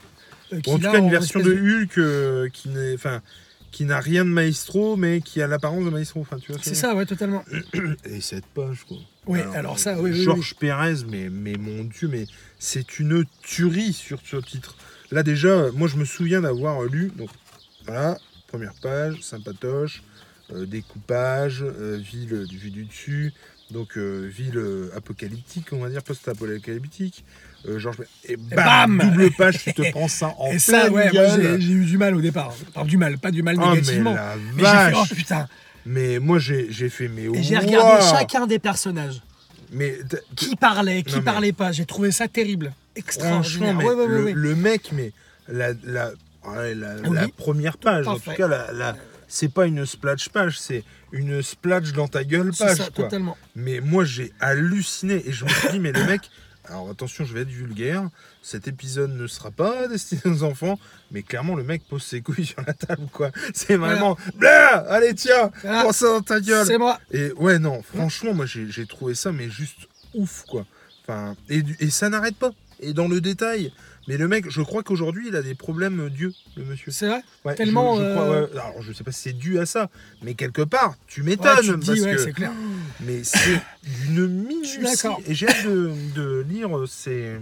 euh, 0.53 0.59
en 0.59 0.61
tout 0.61 0.79
cas, 0.81 0.99
une 0.99 1.11
version 1.11 1.41
de 1.41 1.53
Hulk 1.53 1.99
euh, 1.99 2.49
qui 2.49 2.69
n'est, 2.71 2.95
enfin, 2.95 3.23
qui 3.71 3.85
n'a 3.85 4.01
rien 4.01 4.25
de 4.25 4.31
Maestro, 4.31 4.97
mais 4.97 5.21
qui 5.21 5.41
a 5.41 5.47
l'apparence 5.47 5.85
de 5.85 5.91
Maestro. 5.91 6.21
Enfin, 6.23 6.39
tu 6.41 6.51
vois. 6.51 6.61
C'est 6.65 6.75
ça, 6.75 6.97
ouais, 6.97 7.07
totalement. 7.07 7.45
Et 8.05 8.21
cette 8.21 8.47
page, 8.47 8.85
quoi. 8.89 8.97
Oui, 9.27 9.39
alors, 9.55 9.79
ça, 9.79 9.95
oui, 10.01 10.11
oui, 10.11 10.19
oui. 10.19 10.25
Georges 10.25 10.57
Pérez, 10.57 11.05
mais, 11.09 11.29
mais 11.31 11.53
mon 11.53 11.85
Dieu, 11.85 12.09
mais 12.09 12.27
c'est 12.59 12.99
une 12.99 13.25
tuerie 13.43 13.93
sur 13.93 14.19
ce 14.29 14.39
titre. 14.39 14.77
Là, 15.11 15.23
déjà, 15.23 15.71
moi, 15.73 15.89
je 15.89 15.97
me 15.97 16.05
souviens 16.05 16.41
d'avoir 16.41 16.83
lu. 16.85 17.11
Donc, 17.17 17.31
voilà, 17.85 18.19
première 18.47 18.75
page, 18.81 19.21
sympatoche, 19.23 20.03
euh, 20.53 20.67
découpage, 20.67 21.63
euh, 21.63 21.99
ville 22.01 22.33
euh, 22.33 22.47
vue 22.51 22.71
du 22.71 22.85
dessus. 22.85 23.33
Donc, 23.71 23.97
euh, 23.97 24.29
ville 24.33 24.57
euh, 24.57 24.91
apocalyptique, 24.97 25.73
on 25.73 25.79
va 25.79 25.89
dire, 25.89 26.03
post-apocalyptique. 26.03 27.25
Euh, 27.69 27.79
Georges 27.79 28.03
et 28.25 28.37
bam, 28.37 28.97
bam 28.99 29.11
Double 29.11 29.31
page, 29.33 29.63
tu 29.63 29.73
te 29.73 29.91
prends 29.91 30.09
ça 30.09 30.35
en 30.39 30.51
Et 30.51 30.59
ça, 30.59 30.91
ouais, 30.91 31.11
j'ai 31.59 31.73
eu 31.73 31.85
du 31.85 31.99
mal 31.99 32.15
au 32.15 32.21
départ. 32.21 32.55
Enfin, 32.75 32.85
du 32.87 32.97
mal, 32.97 33.19
pas 33.19 33.31
du 33.31 33.43
mal 33.43 33.57
Oh, 33.59 33.61
mais 33.61 33.75
négativement. 33.75 34.15
la 34.15 34.35
Mais 34.55 34.63
j'ai 34.63 34.69
fait, 34.71 34.91
vache 34.91 34.97
oh 34.97 35.15
putain. 35.15 35.49
Mais 35.87 36.19
moi, 36.19 36.39
j'ai 36.39 36.89
fait, 36.89 37.09
mais 37.09 37.25
Et 37.25 37.43
j'ai 37.43 37.59
regardé 37.59 38.05
chacun 38.05 38.47
des 38.47 38.59
personnages. 38.59 39.23
Mais 39.73 39.99
Qui 40.37 40.57
parlait, 40.57 41.03
qui 41.03 41.13
Non, 41.13 41.19
mais- 41.19 41.25
parlait 41.25 41.53
pas. 41.53 41.73
J'ai 41.73 41.87
trouvé 41.87 42.11
ça 42.13 42.29
terrible. 42.29 42.73
Extraordinaire. 42.97 43.75
mais 43.77 43.85
Ouais, 43.85 43.95
ouais, 43.95 44.05
ouais, 44.05 44.09
le, 44.09 44.25
ouais. 44.25 44.33
le 44.35 44.55
mec, 44.57 44.91
mais 44.93 45.13
la, 45.49 45.73
la, 45.85 46.11
ouais, 46.47 46.75
la, 46.75 46.97
Oui. 47.09 47.17
la 47.17 47.29
première 47.29 47.79
page, 47.79 48.07
en 48.09 48.19
tout 48.19 48.33
cas, 48.33 48.49
la, 48.49 48.97
c'est 49.29 49.53
pas 49.53 49.67
une 49.67 49.87
splash 49.87 50.29
page, 50.29 50.59
c'est 50.59 50.83
une 51.13 51.41
splash 51.43 51.93
dans 51.93 52.09
ta 52.09 52.25
gueule 52.25 52.51
page. 52.57 52.77
ça, 52.79 52.85
quoi. 52.95 53.05
totalement. 53.05 53.37
Mais 53.55 53.81
moi, 53.81 54.05
j'ai 54.05 54.33
halluciné 54.41 55.23
et 55.29 55.33
je 55.33 55.45
me 55.45 55.51
suis 55.51 55.69
dit, 55.71 55.79
mais 55.79 55.93
le 55.93 56.05
mec, 56.05 56.23
alors 56.71 56.89
attention, 56.91 57.25
je 57.25 57.35
vais 57.35 57.41
être 57.43 57.49
vulgaire, 57.49 58.09
cet 58.43 58.69
épisode 58.69 59.11
ne 59.11 59.27
sera 59.27 59.51
pas 59.51 59.89
destiné 59.89 60.23
aux 60.25 60.43
enfants, 60.45 60.79
mais 61.11 61.23
clairement, 61.23 61.57
le 61.57 61.65
mec 61.65 61.83
pose 61.89 62.03
ses 62.03 62.23
couilles 62.23 62.47
sur 62.55 62.63
la 62.67 62.73
table, 62.73 63.07
quoi. 63.13 63.31
C'est 63.53 63.77
vraiment, 63.77 64.17
Blah 64.37 64.77
allez, 64.89 65.15
tiens, 65.15 65.51
Voilà. 65.63 65.83
prends 65.83 65.93
ça 65.93 66.07
dans 66.07 66.23
ta 66.23 66.41
gueule. 66.41 66.67
C'est 66.67 66.79
moi. 66.79 66.99
Et 67.11 67.33
ouais, 67.33 67.59
non, 67.59 67.83
franchement, 67.83 68.33
moi 68.35 68.47
j'ai 68.47 68.87
trouvé 68.87 69.15
ça, 69.15 69.33
mais 69.33 69.51
juste 69.51 69.89
ouf, 70.15 70.45
quoi. 70.49 70.65
Enfin, 71.03 71.35
et 71.49 71.91
ça 71.91 72.09
n'arrête 72.09 72.37
pas. 72.37 72.53
Et 72.81 72.93
dans 72.93 73.09
le 73.09 73.21
détail. 73.21 73.73
Mais 74.09 74.17
le 74.17 74.27
mec, 74.27 74.49
je 74.49 74.63
crois 74.63 74.83
qu'aujourd'hui, 74.83 75.27
il 75.29 75.37
a 75.37 75.43
des 75.43 75.55
problèmes 75.55 76.09
Dieu, 76.09 76.33
le 76.57 76.65
monsieur. 76.65 76.91
C'est 76.91 77.07
vrai 77.07 77.21
Ouais, 77.45 77.55
Tellement, 77.55 77.97
Je, 77.97 78.03
je 78.05 78.11
crois, 78.13 78.25
euh, 78.25 78.47
ouais. 78.47 78.53
Alors, 78.53 78.83
je 78.83 78.93
sais 78.93 79.05
pas 79.05 79.13
si 79.13 79.21
c'est 79.21 79.33
dû 79.35 79.59
à 79.59 79.67
ça, 79.67 79.91
mais 80.23 80.35
quelque 80.35 80.63
part, 80.63 80.95
tu 81.07 81.23
m'étonnes. 81.23 81.45
parce 81.85 82.01
ouais, 82.01 82.13
que- 82.13 82.19
c'est 82.19 82.33
clair. 82.33 82.53
mais 83.01 83.23
c'est 83.23 83.61
d'une 84.07 84.27
minutie. 84.27 84.79
Et 85.27 85.35
j'ai 85.35 85.49
hâte 85.49 85.67
de, 85.67 85.91
de 86.17 86.45
lire 86.49 86.77
euh, 86.77 86.87
ces 86.87 87.37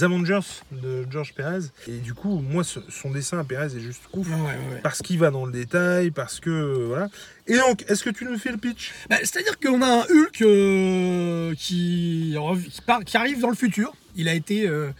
Avengers 0.00 0.40
de 0.70 1.06
George 1.10 1.34
Perez. 1.34 1.66
Et 1.88 1.98
du 1.98 2.14
coup, 2.14 2.40
moi, 2.40 2.64
ce- 2.64 2.80
son 2.88 3.10
dessin 3.10 3.38
à 3.38 3.44
Perez 3.44 3.76
est 3.76 3.80
juste 3.80 4.02
ouf. 4.12 4.26
Ouais, 4.28 4.34
ouais, 4.34 4.40
ouais. 4.74 4.80
Parce 4.82 5.02
qu'il 5.02 5.18
va 5.18 5.30
dans 5.30 5.44
le 5.44 5.52
détail, 5.52 6.10
parce 6.10 6.40
que. 6.40 6.50
euh, 6.50 6.84
voilà. 6.88 7.08
Et 7.46 7.56
donc, 7.56 7.84
est-ce 7.88 8.02
que 8.04 8.10
tu 8.10 8.24
nous 8.24 8.38
fais 8.38 8.50
le 8.52 8.56
pitch? 8.58 8.92
Bah, 9.10 9.16
C'est-à-dire 9.20 9.58
qu'on 9.60 9.82
a 9.82 9.86
un 9.86 10.00
Hulk 10.02 10.42
euh, 10.42 11.54
qui, 11.56 12.36
qui, 12.70 12.80
part- 12.82 13.04
qui 13.04 13.16
arrive 13.16 13.40
dans 13.40 13.50
le 13.50 13.56
futur. 13.56 13.92
Il 14.16 14.28
a 14.28 14.34
été, 14.34 14.66
euh, 14.68 14.90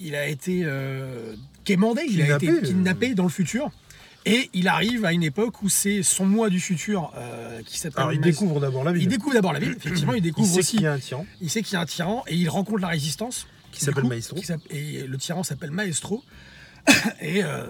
il 0.00 0.14
a 0.14 0.26
été 0.26 0.62
euh, 0.64 1.34
quémandé, 1.64 2.02
il 2.08 2.22
a 2.22 2.36
été 2.36 2.60
kidnappé 2.62 3.14
dans 3.14 3.24
le 3.24 3.28
futur. 3.30 3.70
Et 4.26 4.50
il 4.52 4.68
arrive 4.68 5.06
à 5.06 5.12
une 5.14 5.22
époque 5.22 5.62
où 5.62 5.70
c'est 5.70 6.02
son 6.02 6.26
moi 6.26 6.50
du 6.50 6.60
futur 6.60 7.10
euh, 7.16 7.62
qui 7.64 7.78
s'appelle. 7.78 8.00
Alors, 8.02 8.12
il 8.12 8.20
découvre 8.20 8.60
d'abord 8.60 8.84
la 8.84 8.92
ville. 8.92 9.02
Il 9.04 9.08
découvre 9.08 9.32
d'abord 9.34 9.54
la 9.54 9.60
ville, 9.60 9.74
effectivement, 9.78 10.12
il 10.12 10.18
Il 10.18 10.22
découvre 10.22 10.52
sait 10.52 10.58
aussi. 10.58 10.76
qu'il 10.76 10.82
y 10.82 10.86
a 10.86 10.92
un 10.92 10.98
tyran. 10.98 11.24
Il 11.40 11.48
sait 11.48 11.62
qu'il 11.62 11.72
y 11.72 11.76
a 11.76 11.80
un 11.80 11.86
tyran 11.86 12.22
et 12.26 12.34
il 12.36 12.46
rencontre 12.50 12.80
la 12.82 12.88
résistance. 12.88 13.46
Qui 13.72 13.84
s'appelle 13.84 14.04
Maestro. 14.04 14.36
qui 14.36 14.52
Et 14.70 15.06
le 15.06 15.16
tyran 15.16 15.42
s'appelle 15.42 15.70
Maestro. 15.70 16.22
et 17.20 17.44
euh, 17.44 17.66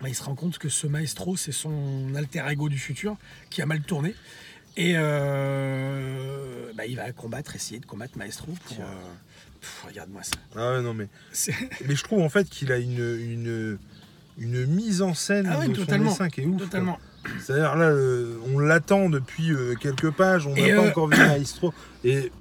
bah, 0.00 0.08
il 0.08 0.14
se 0.14 0.22
rend 0.22 0.34
compte 0.34 0.58
que 0.58 0.68
ce 0.68 0.86
Maestro, 0.86 1.36
c'est 1.36 1.52
son 1.52 2.14
alter 2.16 2.42
ego 2.48 2.68
du 2.68 2.78
futur 2.78 3.16
qui 3.50 3.62
a 3.62 3.66
mal 3.66 3.80
tourné. 3.82 4.14
Et 4.76 4.94
euh, 4.96 6.72
bah, 6.74 6.86
il 6.86 6.96
va 6.96 7.12
combattre, 7.12 7.54
essayer 7.56 7.80
de 7.80 7.86
combattre 7.86 8.16
Maestro. 8.16 8.52
Pour, 8.66 8.78
euh, 8.80 9.86
Regarde-moi 9.86 10.22
ça. 10.22 10.36
Ah 10.56 10.80
non, 10.80 10.94
mais. 10.94 11.08
Mais 11.86 11.96
je 11.96 12.02
trouve 12.04 12.22
en 12.22 12.28
fait 12.28 12.48
qu'il 12.48 12.72
a 12.72 12.78
une, 12.78 12.98
une, 13.20 13.78
une 14.38 14.66
mise 14.66 15.02
en 15.02 15.12
scène 15.12 15.48
Ah 15.50 15.58
oui, 15.60 15.68
de 15.68 15.74
totalement. 15.74 16.06
son 16.10 16.12
dessin 16.12 16.30
qui 16.30 16.42
est 16.42 16.46
ouf. 16.46 16.58
Totalement. 16.58 16.98
C'est-à-dire 17.44 17.76
là, 17.76 17.92
on 18.54 18.58
l'attend 18.58 19.10
depuis 19.10 19.50
quelques 19.80 20.10
pages, 20.10 20.46
on 20.46 20.54
n'a 20.54 20.74
pas 20.76 20.88
encore 20.88 21.08
vu 21.08 21.16
Maestro. 21.18 21.74
Et 22.02 22.32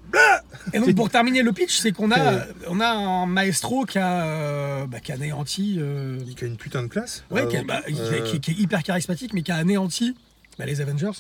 Et 0.73 0.79
donc 0.79 0.95
pour 0.95 1.09
terminer 1.09 1.41
le 1.41 1.51
pitch, 1.51 1.77
c'est 1.77 1.91
qu'on 1.91 2.11
a, 2.11 2.45
on 2.67 2.79
a 2.79 2.87
un 2.89 3.25
maestro 3.25 3.85
qui 3.85 3.97
a, 3.97 4.25
euh, 4.25 4.85
bah, 4.87 4.99
qui 4.99 5.11
a 5.11 5.15
anéanti, 5.15 5.77
euh, 5.79 6.19
il 6.27 6.43
a 6.43 6.47
une 6.47 6.57
putain 6.57 6.83
de 6.83 6.87
classe. 6.87 7.23
ouais, 7.31 7.47
qui, 7.47 7.57
a- 7.57 7.63
bah, 7.63 7.81
qui- 7.87 7.95
Euh, 7.99 8.21
qui- 8.21 8.39
qui 8.39 8.51
est 8.51 8.55
hyper 8.55 8.83
charismatique, 8.83 9.33
mais 9.33 9.41
qui 9.41 9.51
a 9.51 9.55
anéanti 9.55 10.15
bah, 10.57 10.65
les 10.65 10.81
Avengers, 10.81 11.11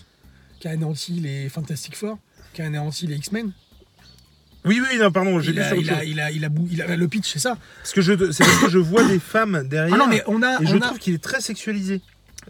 qui 0.59 0.67
a 0.67 0.71
anéanti 0.71 1.13
les 1.13 1.49
Fantastic 1.49 1.95
Four, 1.95 2.17
qui 2.53 2.61
a 2.61 2.65
anéanti 2.65 3.07
les 3.07 3.15
X-Men. 3.15 3.51
Oui, 4.65 4.81
oui, 4.81 4.97
non, 4.99 5.09
pardon, 5.11 5.39
j'ai 5.39 5.51
Il 5.51 5.55
lu 5.55 5.61
a, 5.61 5.67
sur 5.69 5.77
il, 5.77 5.89
a, 5.89 6.03
il, 6.03 6.19
a, 6.19 6.31
il, 6.31 6.43
a 6.45 6.49
bou- 6.49 6.67
il 6.69 6.81
a- 6.81 6.95
le 6.97 7.07
pitch, 7.07 7.31
c'est 7.31 7.39
ça. 7.39 7.57
Parce 7.77 7.93
que 7.93 8.01
je, 8.01 8.31
c'est 8.33 8.43
parce 8.43 8.59
que 8.59 8.69
je 8.69 8.77
vois 8.77 9.05
des 9.05 9.19
femmes 9.19 9.65
derrière. 9.69 9.95
Ah 9.95 9.97
non, 9.97 10.07
mais 10.07 10.21
on 10.27 10.43
a, 10.43 10.61
et 10.61 10.65
je 10.65 10.75
on 10.75 10.79
trouve 10.81 10.99
qu'il 10.99 11.13
est 11.13 11.23
très 11.23 11.39
sexualisé. 11.39 12.01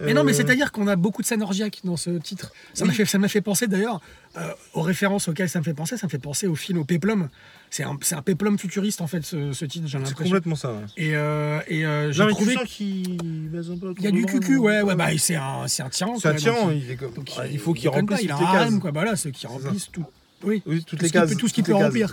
Mais 0.06 0.13
non, 0.13 0.24
mais 0.24 0.32
Euh, 0.32 0.36
c'est-à-dire 0.36 0.72
qu'on 0.72 0.88
a 0.88 0.96
beaucoup 0.96 1.22
de 1.22 1.27
scènes 1.27 1.41
orgiaques 1.41 1.79
dans 1.84 1.98
ce 1.98 2.12
titre. 2.12 2.51
Ça 2.74 2.86
m'a 2.86 2.94
fait, 2.94 3.06
ça 3.06 3.20
fait 3.27 3.41
penser 3.41 3.68
d'ailleurs 3.68 4.00
euh, 4.38 4.48
aux 4.74 4.82
références 4.82 5.27
auxquelles 5.27 5.50
ça 5.50 5.60
me 5.60 5.63
fait 5.63 5.74
penser. 5.74 5.98
Ça 5.98 6.08
me 6.08 6.10
fait 6.10 6.20
penser 6.20 6.48
au 6.48 6.56
film 6.56 6.79
au 6.79 6.86
Peplum. 6.86 7.29
C'est 7.70 7.84
un, 7.84 7.98
un 8.12 8.22
Peplum 8.22 8.58
futuriste 8.58 9.01
en 9.01 9.08
fait, 9.08 9.24
ce, 9.24 9.51
ce 9.53 9.65
titre, 9.65 9.88
C'est 10.06 10.13
complètement 10.15 10.56
ça. 10.56 10.72
ouais. 10.72 10.79
Et, 10.98 11.15
euh, 11.15 11.60
et 11.68 11.86
euh, 11.86 12.12
j'ai 12.12 12.27
trouvé 12.29 12.56
Il 12.72 14.03
y 14.03 14.08
a 14.08 14.12
du 14.12 14.25
cucu, 14.25 14.58
ouais, 14.58 14.82
ouais, 14.82 14.96
bah 14.96 15.08
c'est 15.18 15.36
un, 15.36 15.68
c'est 15.68 15.84
un 15.84 15.89
tyran. 15.89 16.18
C'est 16.20 16.29
un 16.29 16.36
tyran, 16.36 16.72
il, 16.72 16.89
est 16.89 16.96
comme- 16.96 17.13
donc 17.13 17.29
il 17.51 17.60
faut 17.60 17.74
qu'il 17.74 17.89
remplisse 17.89 18.22
il 18.24 18.32
a 18.32 18.38
un 18.38 18.41
harem, 18.44 18.79
quoi, 18.79 18.91
bah 18.91 19.03
là, 19.06 19.15
ceux 19.15 19.32
qui 19.32 19.48
remplissent 19.48 19.91
tout. 19.91 20.06
Oui, 20.41 20.63
Oui, 20.65 20.79
toutes 20.86 21.00
Tout 21.00 21.03
les 21.03 21.10
qui 21.12 21.13
peut- 21.18 21.27
cases. 21.27 21.36
tout 21.38 21.48
ce 21.50 21.53
qu'il 21.53 21.65
toutes 21.65 21.74
peut 21.75 21.84
remplir, 21.84 22.10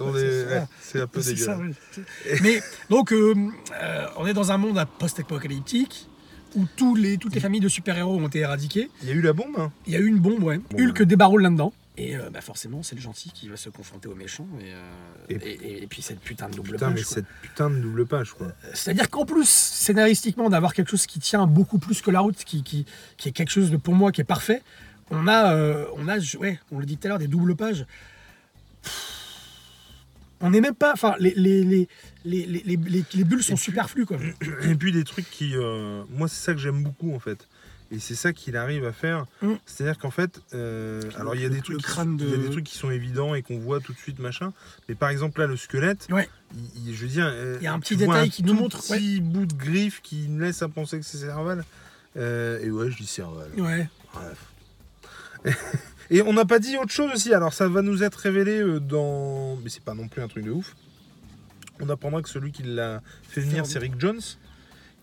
c'est 0.82 0.96
ouais, 0.98 1.00
un 1.02 1.06
peu 1.06 1.20
dégueulasse. 1.22 1.58
ouais. 1.60 2.04
Mais 2.42 2.60
donc, 2.90 3.12
euh, 3.12 3.34
euh, 3.80 4.06
on 4.16 4.26
est 4.26 4.34
dans 4.34 4.50
un 4.50 4.58
monde 4.58 4.84
post-apocalyptique 4.98 6.08
où 6.56 6.66
tous 6.76 6.94
les, 6.96 7.18
toutes 7.18 7.34
les 7.34 7.40
familles 7.40 7.60
de 7.60 7.68
super-héros 7.68 8.16
ont 8.16 8.26
été 8.28 8.40
éradiquées. 8.40 8.90
Il 9.02 9.08
y 9.08 9.12
a 9.12 9.14
eu 9.14 9.20
la 9.22 9.32
bombe 9.32 9.54
hein 9.58 9.70
Il 9.86 9.92
y 9.92 9.96
a 9.96 10.00
eu 10.00 10.06
une 10.06 10.18
bombe, 10.18 10.42
ouais. 10.42 10.58
Bon, 10.58 10.78
Hulk 10.82 10.98
ouais. 11.00 11.06
débarroule 11.06 11.42
là-dedans. 11.42 11.72
Et 11.98 12.14
euh, 12.16 12.28
bah 12.30 12.42
forcément, 12.42 12.82
c'est 12.82 12.94
le 12.94 13.00
gentil 13.00 13.30
qui 13.32 13.48
va 13.48 13.56
se 13.56 13.70
confronter 13.70 14.06
au 14.08 14.14
méchant. 14.14 14.46
Et, 14.60 14.72
euh, 14.72 15.38
Et- 15.40 15.82
et, 15.82 15.86
puis 15.86 16.02
cette 16.02 16.20
putain 16.20 16.48
de 16.50 16.54
double 16.54 16.72
Putain, 16.72 16.86
page, 16.88 16.94
mais 16.96 17.02
quoi. 17.02 17.14
cette 17.14 17.26
putain 17.40 17.70
de 17.70 17.76
double 17.76 18.04
page, 18.06 18.32
quoi. 18.32 18.48
C'est-à-dire 18.74 19.08
qu'en 19.08 19.24
plus, 19.24 19.48
scénaristiquement, 19.48 20.50
d'avoir 20.50 20.74
quelque 20.74 20.90
chose 20.90 21.06
qui 21.06 21.20
tient 21.20 21.46
beaucoup 21.46 21.78
plus 21.78 22.02
que 22.02 22.10
la 22.10 22.20
route, 22.20 22.36
qui, 22.44 22.62
qui, 22.62 22.84
qui 23.16 23.30
est 23.30 23.32
quelque 23.32 23.48
chose 23.50 23.70
de, 23.70 23.78
pour 23.78 23.94
moi 23.94 24.12
qui 24.12 24.20
est 24.20 24.24
parfait, 24.24 24.62
on 25.10 25.26
a, 25.26 25.54
euh, 25.54 25.86
on 25.96 26.06
a, 26.08 26.18
ouais, 26.38 26.58
on 26.70 26.78
le 26.80 26.84
dit 26.84 26.98
tout 26.98 27.06
à 27.06 27.08
l'heure, 27.08 27.18
des 27.18 27.28
doubles 27.28 27.56
pages. 27.56 27.86
On 30.40 30.50
n'est 30.50 30.60
même 30.60 30.74
pas, 30.74 30.92
enfin, 30.92 31.14
les, 31.18 31.32
les, 31.34 31.64
les, 31.64 31.88
les, 32.24 32.46
les, 32.46 32.62
les- 32.64 32.76
les- 32.76 33.04
les 33.14 33.24
bulles 33.24 33.42
sont 33.42 33.56
superflues, 33.56 34.04
quoi. 34.06 34.18
Et 34.64 34.74
puis 34.74 34.92
des 34.92 35.04
trucs 35.04 35.30
qui. 35.30 35.52
euh, 35.56 36.02
moi, 36.10 36.28
c'est 36.28 36.44
ça 36.44 36.52
que 36.52 36.60
j'aime 36.60 36.82
beaucoup, 36.82 37.14
en 37.14 37.18
fait. 37.18 37.46
Et 37.92 38.00
c'est 38.00 38.16
ça 38.16 38.32
qu'il 38.32 38.56
arrive 38.56 38.84
à 38.84 38.92
faire. 38.92 39.26
Mm. 39.42 39.52
C'est-à-dire 39.64 39.96
qu'en 39.98 40.10
fait, 40.10 40.40
euh, 40.54 41.00
alors 41.16 41.36
il 41.36 41.40
y 41.42 41.44
a 41.44 41.48
des 41.48 41.60
trucs, 41.62 41.78
qui, 41.78 41.96
y 41.96 42.00
a 42.00 42.04
de- 42.04 42.36
des 42.36 42.50
trucs 42.50 42.64
qui 42.64 42.76
sont 42.76 42.90
évidents 42.90 43.36
et 43.36 43.42
qu'on 43.42 43.60
voit 43.60 43.78
tout 43.78 43.92
de 43.92 43.98
suite 43.98 44.18
machin. 44.18 44.52
Mais 44.88 44.96
par 44.96 45.08
exemple 45.08 45.40
là, 45.40 45.46
le 45.46 45.56
squelette, 45.56 46.08
Ouais. 46.10 46.28
il- 46.52 46.88
il- 46.88 46.94
je 46.96 47.02
veux 47.02 47.08
dire, 47.08 47.30
euh, 47.32 47.56
Il 47.60 47.64
y 47.64 47.68
a 47.68 47.72
un 47.72 47.78
petit 47.78 47.96
détail 47.96 48.28
qui 48.28 48.42
nous 48.42 48.54
montre, 48.54 48.78
Petit 48.82 49.20
bout 49.20 49.46
de 49.46 49.54
griffe 49.54 50.00
qui 50.02 50.26
me 50.28 50.42
laisse 50.44 50.62
à 50.62 50.68
penser 50.68 50.98
que 50.98 51.06
c'est 51.06 51.18
cerval. 51.18 51.64
Euh, 52.16 52.58
et 52.60 52.70
ouais, 52.72 52.90
je 52.90 52.96
dis 52.96 53.06
cerval. 53.06 53.48
Ouais. 53.56 53.88
Bref. 54.12 54.38
Et 56.10 56.22
on 56.22 56.32
n'a 56.32 56.44
pas 56.44 56.58
dit 56.58 56.76
autre 56.76 56.92
chose 56.92 57.10
aussi. 57.14 57.34
Alors 57.34 57.52
ça 57.52 57.68
va 57.68 57.82
nous 57.82 58.02
être 58.02 58.16
révélé 58.16 58.60
euh, 58.60 58.80
dans, 58.80 59.56
mais 59.56 59.68
c'est 59.70 59.82
pas 59.82 59.94
non 59.94 60.08
plus 60.08 60.22
un 60.22 60.28
truc 60.28 60.44
de 60.44 60.50
ouf. 60.50 60.74
On 61.80 61.88
apprendra 61.88 62.22
que 62.22 62.28
celui 62.28 62.52
qui 62.52 62.62
l'a 62.62 63.02
fait 63.28 63.40
venir, 63.42 63.66
c'est 63.66 63.78
Rick 63.78 63.98
Jones. 64.00 64.20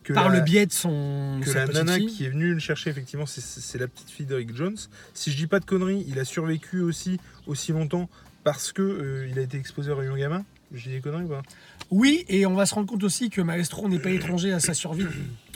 Que 0.04 0.12
Par 0.12 0.28
la- 0.30 0.40
le 0.40 0.44
biais 0.44 0.66
de 0.66 0.72
son. 0.74 1.40
que 1.44 1.52
la 1.52 1.66
nana 1.68 1.96
fille. 1.96 2.08
qui 2.08 2.26
est 2.26 2.30
venue 2.30 2.54
le 2.54 2.60
chercher, 2.60 2.90
effectivement, 2.90 3.26
c'est- 3.26 3.78
la 3.78 3.88
petite 3.88 4.10
fille 4.10 4.26
d'Eric 4.26 4.54
Jones. 4.56 4.76
Si 5.14 5.32
je 5.32 5.38
dis 5.38 5.48
pas 5.48 5.60
de 5.62 5.66
conneries, 5.66 6.04
il 6.10 6.20
a 6.20 6.26
survécu 6.26 6.82
aussi 6.82 7.20
aussi 7.48 7.72
longtemps 7.72 8.10
parce 8.44 8.74
que 8.74 8.82
euh, 8.82 9.28
il 9.30 9.40
a 9.40 9.44
été 9.44 9.58
exposé 9.58 9.92
aux 9.92 9.96
rayons 9.96 10.18
gamma. 10.18 10.44
Je 10.74 10.84
dis 10.90 10.96
des 10.96 11.00
conneries 11.02 11.24
ou 11.24 11.30
pas? 11.30 11.44
Oui, 11.92 12.26
et 12.28 12.46
on 12.46 12.54
va 12.56 12.66
se 12.66 12.74
rendre 12.76 12.88
compte 12.90 13.04
aussi 13.04 13.30
que 13.30 13.40
Maestro 13.40 13.88
n'est 13.88 14.00
pas 14.00 14.10
étranger 14.10 14.52
à 14.52 14.60
sa 14.60 14.74
survie 14.74 15.06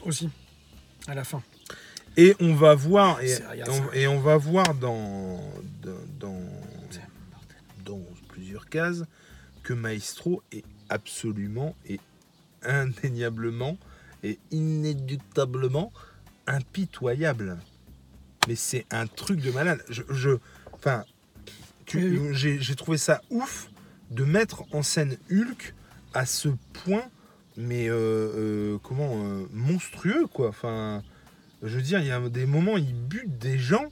aussi, 0.04 0.30
à 1.08 1.16
la 1.16 1.24
fin. 1.26 1.42
Et 2.18 2.36
on 2.40 2.56
va 2.56 2.76
voir 2.76 3.22
et, 3.22 3.34
on, 3.34 3.38
ça. 3.38 3.96
et 3.96 4.08
on 4.08 4.20
va 4.20 4.38
voir 4.38 4.74
dans 4.74 5.40
dans, 6.20 6.42
dans 7.86 8.02
plusieurs 8.28 8.68
cases 8.70 9.04
que 9.64 9.74
Maestro 9.74 10.42
est 10.52 10.66
absolument 10.90 11.76
et 11.86 12.00
indéniablement 12.64 13.78
et 14.24 14.40
inéductablement 14.52 15.92
impitoyable. 16.48 17.58
Mais 18.48 18.56
c'est 18.56 18.86
un 18.92 19.08
truc 19.08 19.42
de 19.42 19.52
malade. 19.52 19.84
Je, 19.90 20.38
enfin, 20.74 21.04
Oui, 21.94 22.34
j'ai 22.34 22.76
trouvé 22.76 22.98
ça 22.98 23.22
ouf 23.30 23.70
de 24.12 24.24
mettre 24.24 24.64
en 24.74 24.84
scène 24.84 25.18
Hulk 25.32 25.74
à 26.14 26.26
ce 26.26 26.50
point, 26.72 27.04
mais 27.58 27.90
euh, 27.90 27.96
euh, 27.96 28.78
comment 28.82 29.24
euh, 29.26 29.46
monstrueux 29.52 30.28
quoi. 30.28 30.50
Enfin, 30.50 31.04
je 31.64 31.76
veux 31.76 31.82
dire, 31.82 32.00
il 32.00 32.08
y 32.08 32.12
a 32.12 32.20
des 32.30 32.46
moments, 32.46 32.78
il 32.78 32.94
bute 32.94 33.38
des 33.38 33.58
gens 33.58 33.86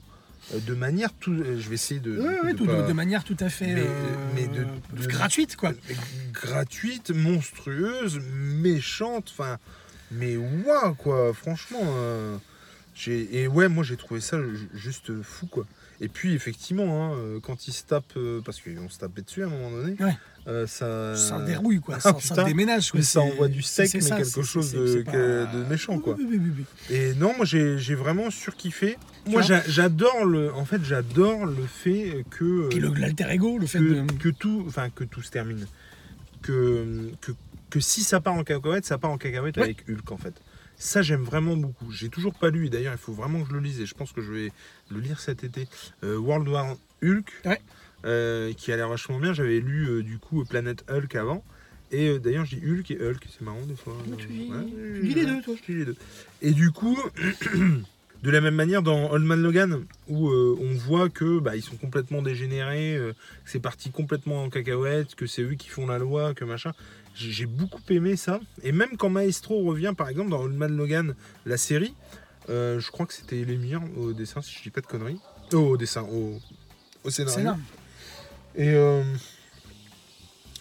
euh, 0.54 0.60
de 0.60 0.74
manière 0.76 1.12
tout. 1.14 1.34
euh, 1.34 1.60
Je 1.60 1.68
vais 1.70 1.76
essayer 1.76 2.00
de. 2.00 2.12
Oui, 2.20 2.34
oui, 2.44 2.54
de 2.54 2.58
tout- 2.58 2.66
pas- 2.66 2.84
de 2.84 2.94
manière 2.94 3.24
tout 3.24 3.38
à 3.40 3.50
fait 3.50 3.74
Mais- 3.74 3.82
euh, 3.82 4.16
mais 4.36 4.48
de- 4.48 4.66
de- 5.02 5.08
gratuite, 5.08 5.56
quoi. 5.56 5.74
gratuite, 6.34 7.10
monstrueuse, 7.12 8.20
méchante, 8.34 9.30
enfin, 9.32 9.58
mais 10.12 10.38
waouh 10.38 10.94
quoi, 10.96 11.34
franchement. 11.34 11.80
euh, 11.84 12.38
j'ai 12.94 13.42
et 13.42 13.48
ouais, 13.48 13.68
moi 13.68 13.84
j'ai 13.84 13.98
trouvé 13.98 14.22
ça 14.22 14.38
ju- 14.40 14.70
juste 14.74 15.22
fou 15.22 15.48
quoi. 15.48 15.66
Et 16.02 16.08
puis 16.10 16.34
effectivement, 16.34 17.06
hein, 17.14 17.16
euh, 17.18 17.40
quand 17.42 17.68
il 17.68 17.74
se 17.74 17.84
tape, 17.84 18.06
euh, 18.18 18.42
parce 18.44 18.60
qu'on 18.62 18.90
se 18.90 18.98
tapait 19.00 19.22
dessus 19.22 19.44
à 19.44 19.46
un 19.46 19.50
moment 19.50 19.72
donné, 19.72 19.96
Ouais. 20.02 20.14
euh, 20.48 20.68
ça. 20.68 21.16
Ça 21.16 21.40
dérouille, 21.46 21.80
quoi. 21.80 21.96
ah, 22.00 22.00
ça, 22.02 22.10
ça 22.20 22.34
putain. 22.36 22.44
déménage, 22.44 22.92
quoi. 22.92 23.00
mais 23.00 23.04
ça 23.06 23.22
envoie 23.22 23.48
du 23.48 23.62
sec, 23.62 23.90
mais 23.94 24.02
ça, 24.02 24.18
quelque 24.18 24.42
chose 24.42 24.74
de, 24.74 25.04
pas- 25.04 25.70
méchant 25.70 26.00
quoi. 26.00 26.16
Oui, 26.18 26.28
oui, 26.30 26.40
oui, 26.44 26.52
oui. 26.58 26.96
Et 26.96 27.14
non, 27.16 27.34
moi 27.38 27.46
j'ai 27.46 27.96
vraiment 27.96 28.30
surkiffé. 28.30 28.98
Moi 29.28 29.42
j'adore 29.42 30.26
le, 30.26 30.54
en 30.54 30.66
fait 30.66 30.84
j'adore 30.84 31.46
le 31.46 31.66
fait 31.66 32.26
que 32.30 32.70
Et 32.76 32.80
le- 32.80 32.90
l'alter 32.94 33.30
ego, 33.32 33.58
le 33.58 33.66
fait 33.66 33.80
que, 33.80 33.84
de. 33.84 34.12
que 34.12 34.30
tout, 34.30 34.66
enfin 34.68 34.90
que 34.90 35.04
tout 35.06 35.22
se 35.22 35.32
termine, 35.32 35.66
que, 36.42 37.10
que, 37.22 37.32
que 37.70 37.80
si 37.80 38.04
ça 38.04 38.20
part 38.20 38.34
en 38.34 38.44
cacahuète, 38.44 38.86
ça 38.86 38.98
part 38.98 39.12
en 39.12 39.18
cacahuète 39.18 39.58
Ouais. 39.58 39.64
avec 39.64 39.86
Hulk 39.90 40.12
en 40.12 40.18
fait. 40.18 40.34
Ça 40.78 41.02
j'aime 41.02 41.24
vraiment 41.24 41.56
beaucoup. 41.56 41.92
J'ai 41.92 42.10
toujours 42.10 42.34
pas 42.34 42.50
lu 42.50 42.66
et 42.68 42.70
d'ailleurs 42.70 42.94
il 42.94 42.98
faut 43.00 43.14
vraiment 43.14 43.42
que 43.42 43.50
je 43.50 43.54
le 43.54 43.60
lise 43.62 43.80
et 43.82 43.86
je 43.86 43.94
pense 43.94 44.12
que 44.12 44.22
je 44.22 44.32
vais 44.32 44.52
le 44.92 45.00
lire 45.00 45.20
cet 45.20 45.44
été. 45.44 45.68
Euh, 46.04 46.18
World 46.18 46.48
War 46.50 46.76
Hulk, 47.04 47.32
Ouais. 47.46 47.62
euh, 48.06 48.52
qui 48.54 48.72
a 48.72 48.76
l'air 48.76 48.90
vachement 48.90 49.20
bien. 49.20 49.34
J'avais 49.34 49.60
lu 49.60 49.88
euh, 49.90 50.04
du 50.04 50.18
coup 50.20 50.44
Planète 50.46 50.84
Hulk 50.90 51.16
avant. 51.16 51.44
Et 51.92 52.20
d'ailleurs, 52.20 52.46
je 52.46 52.56
dis 52.58 52.66
Hulk 52.66 52.92
et 52.92 52.98
Hulk, 53.00 53.26
c'est 53.32 53.42
marrant 53.42 53.62
des 53.68 53.76
fois. 53.76 53.96
Tu 54.18 54.28
lis- 54.28 54.50
ouais, 54.52 54.66
tu 54.68 55.02
lis 55.08 55.14
les 55.14 55.26
deux, 55.26 55.42
toi. 55.42 55.54
Je 55.68 55.72
les 55.74 55.86
deux. 55.86 55.96
Et 56.42 56.52
du 56.52 56.72
coup, 56.72 56.98
de 58.24 58.30
la 58.32 58.42
même 58.42 58.56
manière 58.56 58.82
dans 58.82 59.12
Old 59.12 59.24
Man 59.24 59.42
Logan, 59.42 59.86
où 60.08 60.30
on 60.30 60.74
voit 60.74 61.10
que 61.10 61.40
bah, 61.40 61.56
ils 61.56 61.62
sont 61.62 61.76
complètement 61.78 62.22
dégénérés, 62.22 62.96
que 63.00 63.14
c'est 63.46 63.60
parti 63.62 63.92
complètement 63.92 64.44
en 64.44 64.50
cacahuète, 64.50 65.16
que 65.16 65.28
c'est 65.28 65.44
eux 65.44 65.54
qui 65.54 65.70
font 65.70 65.86
la 65.88 66.00
loi, 66.00 66.34
que 66.34 66.44
machin. 66.44 66.74
J'ai 67.16 67.46
beaucoup 67.46 67.82
aimé 67.90 68.16
ça. 68.18 68.40
Et 68.62 68.72
même 68.72 68.98
quand 68.98 69.10
Maestro 69.10 69.64
revient, 69.64 69.94
par 69.98 70.10
exemple, 70.10 70.30
dans 70.32 70.42
Old 70.42 70.56
Man 70.56 70.76
Logan, 70.76 71.16
la 71.46 71.58
série, 71.58 71.96
euh, 72.50 72.80
je 72.80 72.92
crois 72.92 73.06
que 73.06 73.14
c'était 73.14 73.44
l'émir 73.44 73.82
au 73.98 74.14
dessin, 74.14 74.42
si 74.42 74.54
je 74.56 74.62
dis 74.64 74.70
pas 74.70 74.82
de 74.82 74.86
conneries. 74.86 75.20
Oh, 75.54 75.58
au 75.60 75.78
dessin, 75.78 76.04
au, 76.04 76.40
au 77.04 77.10
scénario. 77.10 77.52
Et 78.56 78.74
euh, 78.74 79.04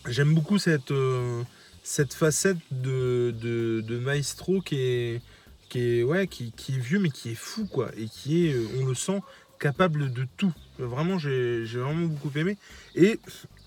j'aime 0.08 0.34
beaucoup 0.34 0.58
cette, 0.58 0.90
euh, 0.92 1.42
cette 1.82 2.14
facette 2.14 2.58
de, 2.70 3.34
de, 3.40 3.80
de 3.80 3.98
Maestro 3.98 4.60
qui 4.60 4.76
est, 4.76 5.22
qui, 5.68 5.80
est, 5.80 6.02
ouais, 6.02 6.26
qui, 6.26 6.52
qui 6.52 6.74
est 6.74 6.78
vieux 6.78 7.00
mais 7.00 7.10
qui 7.10 7.30
est 7.30 7.36
fou 7.36 7.66
quoi. 7.66 7.90
Et 7.96 8.06
qui 8.06 8.46
est, 8.46 8.54
euh, 8.54 8.66
on 8.80 8.86
le 8.86 8.94
sent, 8.94 9.20
capable 9.58 10.12
de 10.12 10.26
tout. 10.36 10.52
Vraiment, 10.78 11.18
j'ai 11.18 11.64
j'ai 11.66 11.78
vraiment 11.78 12.06
beaucoup 12.06 12.36
aimé. 12.36 12.58
Et 12.94 13.18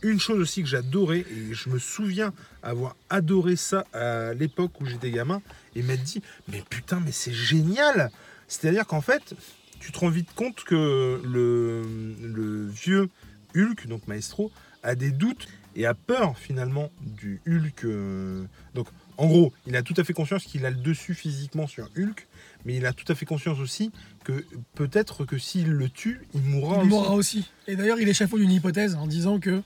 une 0.01 0.19
chose 0.19 0.39
aussi 0.39 0.61
que 0.61 0.67
j'adorais, 0.67 1.19
et 1.19 1.53
je 1.53 1.69
me 1.69 1.79
souviens 1.79 2.33
avoir 2.63 2.95
adoré 3.09 3.55
ça 3.55 3.85
à 3.93 4.33
l'époque 4.33 4.79
où 4.79 4.85
j'étais 4.85 5.11
gamin, 5.11 5.41
et 5.75 5.81
m'être 5.81 6.03
dit, 6.03 6.21
mais 6.47 6.63
putain, 6.69 6.99
mais 7.03 7.11
c'est 7.11 7.33
génial 7.33 8.11
C'est-à-dire 8.47 8.85
qu'en 8.85 9.01
fait, 9.01 9.35
tu 9.79 9.91
te 9.91 9.99
rends 9.99 10.09
vite 10.09 10.33
compte 10.35 10.63
que 10.63 11.21
le, 11.23 12.67
vieux 12.67 13.09
Hulk, 13.55 13.87
donc 13.87 14.07
Maestro, 14.07 14.51
a 14.83 14.95
des 14.95 15.11
doutes 15.11 15.47
et 15.75 15.85
a 15.85 15.93
peur 15.93 16.37
finalement 16.37 16.91
du 17.01 17.41
Hulk. 17.47 17.85
euh, 17.85 18.43
Donc 18.73 18.87
en 19.17 19.27
gros, 19.27 19.53
il 19.65 19.75
a 19.75 19.81
tout 19.81 19.93
à 19.97 20.03
fait 20.03 20.13
conscience 20.13 20.43
qu'il 20.45 20.65
a 20.65 20.69
le 20.69 20.75
dessus 20.77 21.13
physiquement 21.13 21.67
sur 21.67 21.89
Hulk, 21.97 22.27
mais 22.65 22.75
il 22.75 22.85
a 22.85 22.93
tout 22.93 23.11
à 23.11 23.15
fait 23.15 23.25
conscience 23.25 23.59
aussi 23.59 23.91
que 24.23 24.45
peut-être 24.75 25.25
que 25.25 25.37
s'il 25.37 25.69
le 25.69 25.89
tue, 25.89 26.21
il 26.35 26.41
mourra 26.41 26.75
Il 26.77 26.79
aussi. 26.81 26.89
mourra 26.89 27.13
aussi. 27.15 27.45
Et 27.67 27.75
d'ailleurs, 27.75 27.99
il 27.99 28.07
échafaude 28.09 28.41
une 28.41 28.51
hypothèse 28.51 28.95
en 28.95 29.07
disant 29.07 29.39
que 29.39 29.61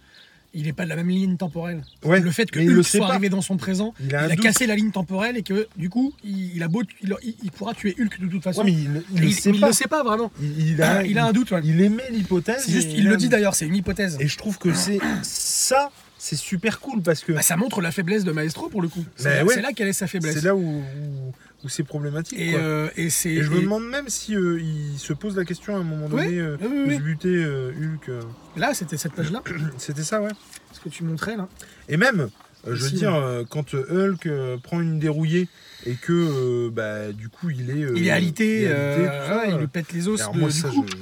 il 0.54 0.64
n'est 0.64 0.74
pas 0.74 0.84
de 0.84 0.90
la 0.90 0.98
même 0.98 1.08
ligne 1.08 1.38
temporelle. 1.38 1.82
Ouais, 2.04 2.20
le 2.20 2.30
fait 2.30 2.52
que 2.52 2.60
le 2.60 2.80
Hulk 2.80 2.84
sait 2.86 2.98
soit 2.98 3.08
pas. 3.08 3.14
arrivé 3.14 3.30
dans 3.30 3.42
son 3.42 3.56
présent, 3.56 3.94
Il 4.02 4.08
il 4.08 4.16
a 4.16 4.36
cassé 4.36 4.68
la 4.68 4.76
ligne 4.76 4.92
temporelle 4.92 5.38
et 5.38 5.44
que 5.44 5.70
du 5.78 5.90
coup, 5.90 6.14
il, 6.26 6.58
il 6.58 6.62
a 6.64 6.68
beau, 6.68 6.84
il, 7.02 7.16
il- 7.24 7.36
il 7.44 7.52
pourra 7.52 7.74
tuer 7.74 7.96
Hulk 7.98 8.20
de 8.20 8.28
toute 8.28 8.44
façon. 8.44 8.60
Ouais, 8.66 8.66
mais 8.66 8.74
il, 8.78 8.92
le 8.94 9.04
il, 9.28 9.34
sait 9.34 9.54
le 9.54 9.72
sait 9.72 9.88
pas 9.88 10.04
vraiment. 10.04 10.30
Il, 10.42 10.72
il 10.72 10.82
a, 10.82 11.26
un 11.26 11.32
doute. 11.32 11.52
ouais. 11.52 11.62
il 11.64 11.80
émet 11.80 12.10
l'hypothèse. 12.12 12.70
Juste, 12.70 12.90
il 12.94 13.08
le 13.08 13.16
dit 13.16 13.30
d'ailleurs, 13.30 13.56
c'est 13.56 13.66
une 13.66 13.76
hypothèse. 13.78 14.18
Et 14.20 14.28
je 14.28 14.38
trouve 14.38 14.58
que 14.58 14.74
c'est 14.74 15.00
ça, 15.24 15.90
c'est 16.24 16.36
super 16.36 16.80
cool 16.80 17.02
parce 17.02 17.24
que 17.24 17.32
Bah, 17.32 17.42
ça 17.42 17.58
montre 17.58 17.82
la 17.82 17.92
faiblesse 17.92 18.24
de 18.24 18.32
Maestro 18.32 18.70
pour 18.70 18.84
le 18.84 18.88
coup. 18.90 19.04
C'est 19.16 19.28
Mais 19.30 19.36
là, 19.38 19.44
ouais. 19.46 19.54
c'est 19.56 19.62
là 19.62 19.74
qu'elle 19.74 19.88
est 19.88 19.94
sa 19.94 20.06
faiblesse. 20.06 20.36
c'est 20.36 20.44
là 20.46 20.56
où, 20.56 20.62
où, 20.62 21.34
où 21.64 21.70
c'est 21.70 21.84
problématique. 21.84 22.38
Et, 22.40 22.52
quoi. 22.52 22.60
euh, 22.60 22.90
et 22.96 23.10
c'est. 23.10 23.30
Et 23.32 23.42
je 23.42 23.50
me 23.50 23.60
demande 23.62 23.88
même 23.90 24.08
si 24.08 24.36
euh, 24.36 24.60
il 24.62 25.00
se 25.00 25.14
pose 25.14 25.36
la 25.36 25.46
question 25.46 25.76
à 25.76 25.80
un 25.80 25.84
moment 25.84 26.08
donné 26.10 26.38
euh, 26.38 26.58
oui, 26.62 26.84
oui, 26.90 26.98
de 27.00 27.02
buter 27.02 27.30
euh, 27.44 27.72
Hulk. 27.72 28.10
euh. 28.10 28.22
Là, 28.56 28.76
c'était 28.76 28.98
cette 28.98 29.14
page-là, 29.14 29.42
C'était 29.80 30.04
ça, 30.04 30.22
ouais. 30.22 30.30
ce 30.74 30.80
que 30.80 30.90
tu 30.90 31.04
montrais 31.04 31.36
là. 31.38 31.48
Et 31.90 31.98
même, 31.98 32.30
euh, 32.68 32.76
je 32.76 32.84
veux 32.84 32.92
dire, 32.92 33.16
euh, 33.16 33.44
quand 33.50 33.74
euh, 33.74 34.10
Hulk 34.12 34.28
euh, 34.28 34.58
prend 34.58 34.80
une 34.80 35.00
dérouillée 35.00 35.48
et 35.88 35.96
que 35.96 36.14
euh, 36.14 36.70
bah, 36.72 37.12
du 37.12 37.30
coup 37.30 37.50
il 37.50 37.72
est. 37.72 37.84
euh, 37.84 37.94
il 37.96 38.06
est 38.06 38.12
alité, 38.12 38.58
il 38.60 38.64
est 38.66 38.72
euh, 38.72 38.94
alité, 38.94 39.08
tout 39.18 39.28
ça, 39.28 39.38
ouais, 39.38 39.48
il 39.50 39.54
euh. 39.56 39.58
lui 39.58 39.68
pète 39.68 39.92
les 39.92 40.08
os 40.08 40.22
Alors 40.22 40.34
de- 40.36 40.40
moi, 40.40 40.50
du 40.50 40.56
ça, 40.60 40.70
coup. 40.70 40.86
je. 40.88 40.96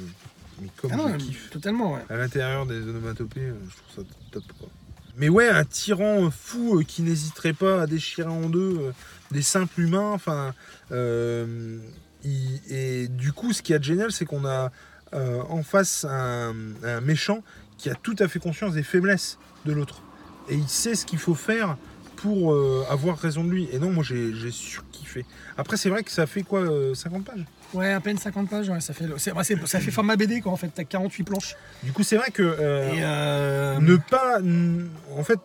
Mais 0.62 0.68
comme 0.78 0.90
Ah 0.94 0.96
non, 0.96 1.08
je 1.18 1.24
kiffe. 1.26 1.50
totalement, 1.50 1.92
ouais. 1.92 2.00
À 2.08 2.16
l'intérieur 2.16 2.64
des 2.64 2.80
onomatopées, 2.80 3.40
euh, 3.40 3.54
je 3.68 3.76
trouve 3.94 4.04
ça 4.06 4.10
top. 4.30 4.44
Quoi. 4.58 4.68
Mais 5.16 5.28
ouais, 5.28 5.48
un 5.48 5.64
tyran 5.64 6.30
fou 6.30 6.78
euh, 6.78 6.82
qui 6.82 7.02
n'hésiterait 7.02 7.52
pas 7.52 7.82
à 7.82 7.86
déchirer 7.86 8.28
en 8.28 8.48
deux 8.48 8.78
euh, 8.78 8.92
des 9.30 9.42
simples 9.42 9.80
humains. 9.80 10.12
Enfin, 10.12 10.54
euh, 10.92 11.78
et 12.24 13.08
du 13.08 13.32
coup, 13.32 13.52
ce 13.52 13.62
qui 13.62 13.72
est 13.72 13.82
génial, 13.82 14.12
c'est 14.12 14.24
qu'on 14.24 14.44
a 14.44 14.70
en 15.12 15.64
face 15.64 16.04
un, 16.08 16.52
méchant 17.02 17.42
qui 17.78 17.90
a 17.90 17.94
tout 17.94 18.14
à 18.20 18.28
fait 18.28 18.38
conscience 18.38 18.74
des 18.74 18.84
faiblesses 18.84 19.38
de 19.64 19.72
l'autre. 19.72 20.02
Et 20.48 20.54
il 20.54 20.68
sait 20.68 20.94
ce 20.94 21.04
qu'il 21.04 21.18
faut 21.18 21.34
faire 21.34 21.76
pour 22.16 22.54
avoir 22.90 23.18
raison 23.18 23.42
de 23.42 23.50
lui. 23.50 23.68
Et 23.72 23.78
non, 23.78 23.90
moi 23.90 24.04
j'ai 24.04 24.50
surkiffé. 24.50 25.24
Après, 25.56 25.76
c'est 25.76 25.88
vrai 25.88 26.02
que 26.02 26.10
ça 26.10 26.26
fait 26.26 26.42
quoi, 26.42 26.60
euh, 26.60 26.94
50 26.94 27.24
pages? 27.24 27.44
Ouais, 27.72 27.92
à 27.92 28.00
peine 28.00 28.18
50 28.18 28.48
pages, 28.50 28.68
ouais, 28.68 28.80
ça 28.80 28.92
fait, 28.92 29.04
c'est- 29.18 29.66
ça 29.66 29.80
fait 29.80 29.90
format 29.90 30.16
BD 30.16 30.40
quoi 30.40 30.50
en 30.52 30.56
fait, 30.56 30.70
t'as 30.74 30.84
48 30.84 31.22
planches. 31.24 31.54
Du 31.84 31.92
coup, 31.92 32.02
c'est 32.02 32.16
vrai 32.16 32.30
que. 32.30 32.42
euh, 32.42 32.90
euh, 32.94 33.78
ne 33.78 33.96
pas. 33.96 34.40
En 35.16 35.22
fait, 35.24 35.38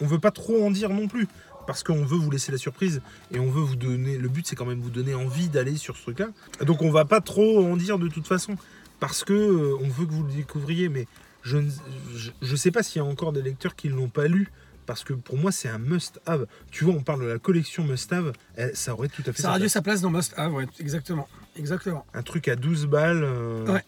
on 0.00 0.06
veut 0.06 0.18
pas 0.20 0.30
trop 0.30 0.64
en 0.64 0.70
dire 0.70 0.90
non 0.90 1.08
plus. 1.08 1.26
Parce 1.66 1.82
qu'on 1.82 2.04
veut 2.04 2.16
vous 2.16 2.30
laisser 2.30 2.52
la 2.52 2.58
surprise 2.58 3.02
et 3.34 3.40
on 3.40 3.50
veut 3.50 3.60
vous 3.62 3.74
donner. 3.74 4.18
Le 4.18 4.28
but, 4.28 4.46
c'est 4.46 4.54
quand 4.54 4.66
même 4.66 4.78
vous 4.80 4.90
donner 4.90 5.14
envie 5.16 5.48
d'aller 5.48 5.76
sur 5.76 5.96
ce 5.96 6.02
truc-là. 6.02 6.26
Donc, 6.64 6.80
on 6.80 6.92
va 6.92 7.04
pas 7.04 7.20
trop 7.20 7.64
en 7.66 7.76
dire 7.76 7.98
de 7.98 8.06
toute 8.06 8.28
façon. 8.28 8.56
Parce 9.00 9.24
que 9.24 9.32
euh, 9.32 9.76
on 9.82 9.88
veut 9.88 10.06
que 10.06 10.12
vous 10.12 10.22
le 10.22 10.32
découvriez. 10.32 10.88
Mais 10.88 11.08
je 11.42 11.56
ne 11.56 11.68
je, 12.14 12.30
je 12.40 12.54
sais 12.56 12.70
pas 12.70 12.84
s'il 12.84 13.02
y 13.02 13.04
a 13.04 13.08
encore 13.08 13.32
des 13.32 13.42
lecteurs 13.42 13.74
qui 13.74 13.88
ne 13.88 13.94
l'ont 13.94 14.08
pas 14.08 14.28
lu. 14.28 14.46
Parce 14.86 15.02
que 15.02 15.12
pour 15.12 15.36
moi, 15.38 15.50
c'est 15.50 15.68
un 15.68 15.78
must-have. 15.78 16.46
Tu 16.70 16.84
vois, 16.84 16.94
on 16.94 17.02
parle 17.02 17.22
de 17.22 17.26
la 17.26 17.40
collection 17.40 17.82
must-have. 17.82 18.32
eh, 18.56 18.68
Ça 18.74 18.92
aurait 18.92 19.08
tout 19.08 19.22
à 19.26 19.32
fait 19.32 19.42
ça 19.42 19.48
sa 19.48 19.54
a 19.54 19.56
dû 19.56 19.62
place. 19.62 19.72
sa 19.72 19.82
place 19.82 20.00
dans 20.00 20.10
Must 20.10 20.34
Have, 20.36 20.54
ouais, 20.54 20.66
exactement. 20.78 21.26
Exactement. 21.56 22.04
Un 22.14 22.22
truc 22.22 22.48
à 22.48 22.56
12 22.56 22.86
balles. 22.86 23.22
euh, 23.24 23.66
Ouais. 23.66 23.82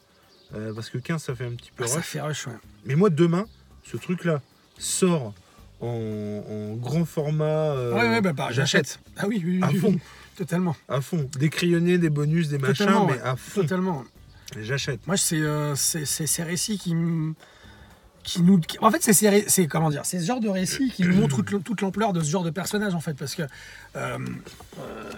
euh, 0.54 0.72
parce 0.74 0.90
que 0.90 0.98
15, 0.98 1.22
ça 1.22 1.35
fait 1.35 1.44
un 1.46 1.52
petit 1.54 1.70
peu 1.74 1.85
Ah, 1.85 1.88
ça 1.88 1.96
rush. 1.96 2.07
fait 2.07 2.20
rush, 2.20 2.46
ouais. 2.46 2.52
Mais 2.87 2.94
moi, 2.94 3.11
demain, 3.11 3.46
ce 3.85 3.96
truc-là 3.96 4.40
sort 4.78 5.35
en, 5.81 5.87
en 5.87 6.74
grand 6.76 7.04
format. 7.04 7.44
euh, 7.44 7.94
ouais, 7.94 8.09
ouais, 8.09 8.20
bah, 8.20 8.33
bah, 8.33 8.48
j'achète 8.50 8.98
Ah 9.16 9.26
oui, 9.28 9.42
oui, 9.44 9.59
oui, 9.59 9.62
À 9.62 9.68
oui, 9.70 9.78
fond. 9.78 9.88
oui. 9.90 10.00
Totalement. 10.37 10.76
à 10.88 11.00
fond. 11.00 11.28
Des 11.38 11.50
crayonnés, 11.50 11.98
des 11.98 12.11
bonus, 12.11 12.48
des 12.48 12.59
machins, 12.59 12.87
Totalement, 12.87 13.07
mais 13.07 13.14
ouais. 13.14 13.20
à 13.22 13.35
fond. 13.37 13.61
Totalement. 13.62 14.04
J'achète. 14.59 15.07
Moi, 15.07 15.16
c'est 15.16 15.37
euh, 15.40 15.74
c'est- 15.74 16.04
c'est 16.07 16.26
ces 16.28 16.42
récits 16.44 16.78
qui, 16.78 16.94
qui 18.22 18.42
nous. 18.42 18.59
qui- 18.61 18.78
en 18.81 18.90
fait, 18.90 19.02
c'est 19.02 19.12
ces 19.12 19.28
ré- 19.28 19.44
c'est 19.48 19.66
comment 19.66 19.90
dire, 19.90 20.02
c'est 20.04 20.20
ce 20.20 20.24
genre 20.26 20.40
de 20.40 20.48
récits 20.48 20.90
qui 20.90 21.02
nous 21.02 21.14
montrent 21.16 21.42
toute, 21.42 21.64
toute 21.64 21.81
l'ampleur 21.81 22.12
de 22.12 22.20
ce 22.22 22.31
genre 22.31 22.44
de 22.44 22.50
personnage, 22.50 22.94
en 22.94 23.00
fait, 23.00 23.14
parce 23.14 23.35
que. 23.35 23.42
euh, 23.96 24.18
euh, 24.78 25.12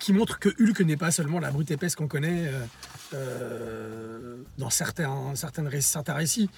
qui 0.00 0.12
montre 0.12 0.38
que 0.38 0.48
Hulk 0.60 0.80
n'est 0.80 0.96
pas 0.96 1.10
seulement 1.10 1.38
la 1.40 1.50
brute 1.50 1.70
épaisse 1.70 1.94
qu'on 1.96 2.08
connaît 2.08 2.48
euh, 2.48 2.60
euh, 3.14 4.36
dans 4.58 4.70
certains, 4.70 5.34
certaines 5.36 5.68
ré- 5.68 5.80
certains 5.80 6.14
récits, 6.14 6.50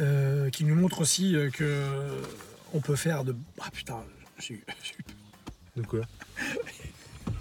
euh, 0.00 0.48
qui 0.50 0.64
nous 0.64 0.74
montre 0.76 1.00
aussi 1.00 1.34
que 1.52 1.82
on 2.72 2.80
peut 2.80 2.96
faire 2.96 3.24
de. 3.24 3.34
Ah 3.60 3.70
putain, 3.72 3.98
j'ai 4.38 4.54
eu- 4.54 4.64
De 5.76 5.82
quoi? 5.82 6.00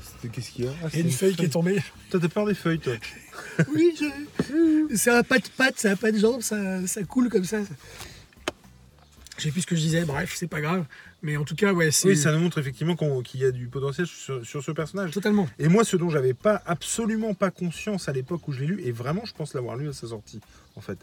C'était- 0.02 0.30
Qu'est-ce 0.30 0.52
qu'il 0.52 0.66
y 0.66 0.68
a? 0.68 0.72
Ah, 0.84 0.86
il 0.86 0.88
y 0.88 0.92
c'est 0.92 0.98
a 0.98 1.02
une 1.02 1.12
feuille 1.12 1.36
qui 1.36 1.46
est 1.46 1.50
tombée. 1.50 1.82
Toi, 2.10 2.20
t'as 2.20 2.28
peur 2.30 2.46
des 2.46 2.54
feuilles, 2.56 2.80
toi? 2.80 2.94
Oui, 3.74 3.96
je... 4.00 4.96
c'est 4.96 5.10
un 5.12 5.24
pas 5.24 5.40
de 5.40 5.48
patte, 5.56 5.80
ça 5.80 5.92
a 5.92 5.96
pas 5.96 6.12
de 6.12 6.18
jambes, 6.20 6.42
ça, 6.42 6.86
ça 6.86 7.04
coule 7.04 7.30
comme 7.30 7.44
ça. 7.46 7.60
Je 9.38 9.44
sais 9.44 9.52
plus 9.52 9.62
ce 9.62 9.68
que 9.68 9.76
je 9.76 9.82
disais, 9.82 10.06
bref, 10.06 10.34
c'est 10.36 10.48
pas 10.48 10.62
grave. 10.62 10.86
Mais 11.24 11.36
en 11.36 11.44
tout 11.44 11.56
cas, 11.56 11.74
ouais, 11.74 11.90
c'est 11.92 12.10
Oui, 12.10 12.18
ça 12.18 12.32
nous 12.32 12.40
montre 12.40 12.60
effectivement 12.60 12.96
qu'il 12.96 13.40
y 13.40 13.46
a 13.46 13.52
du 13.52 13.68
potentiel 13.68 14.06
sur, 14.06 14.46
sur 14.46 14.64
ce 14.64 14.72
personnage. 14.72 15.12
totalement. 15.12 15.48
Et 15.58 15.68
moi, 15.68 15.84
ce 15.84 15.98
dont 15.98 16.10
j'avais 16.10 16.36
pas 16.36 16.62
absolument 16.66 17.34
pas 17.34 17.50
conscience 17.50 18.08
à 18.08 18.14
l'époque 18.14 18.48
où 18.48 18.52
je 18.52 18.60
l'ai 18.60 18.68
lu, 18.68 18.82
et 18.84 18.92
vraiment, 18.92 19.26
je 19.26 19.34
pense 19.34 19.54
l'avoir 19.54 19.78
lu 19.78 19.90
à 19.90 19.94
sa 19.94 20.08
sortie, 20.08 20.40
en 20.76 20.82
fait. 20.82 21.00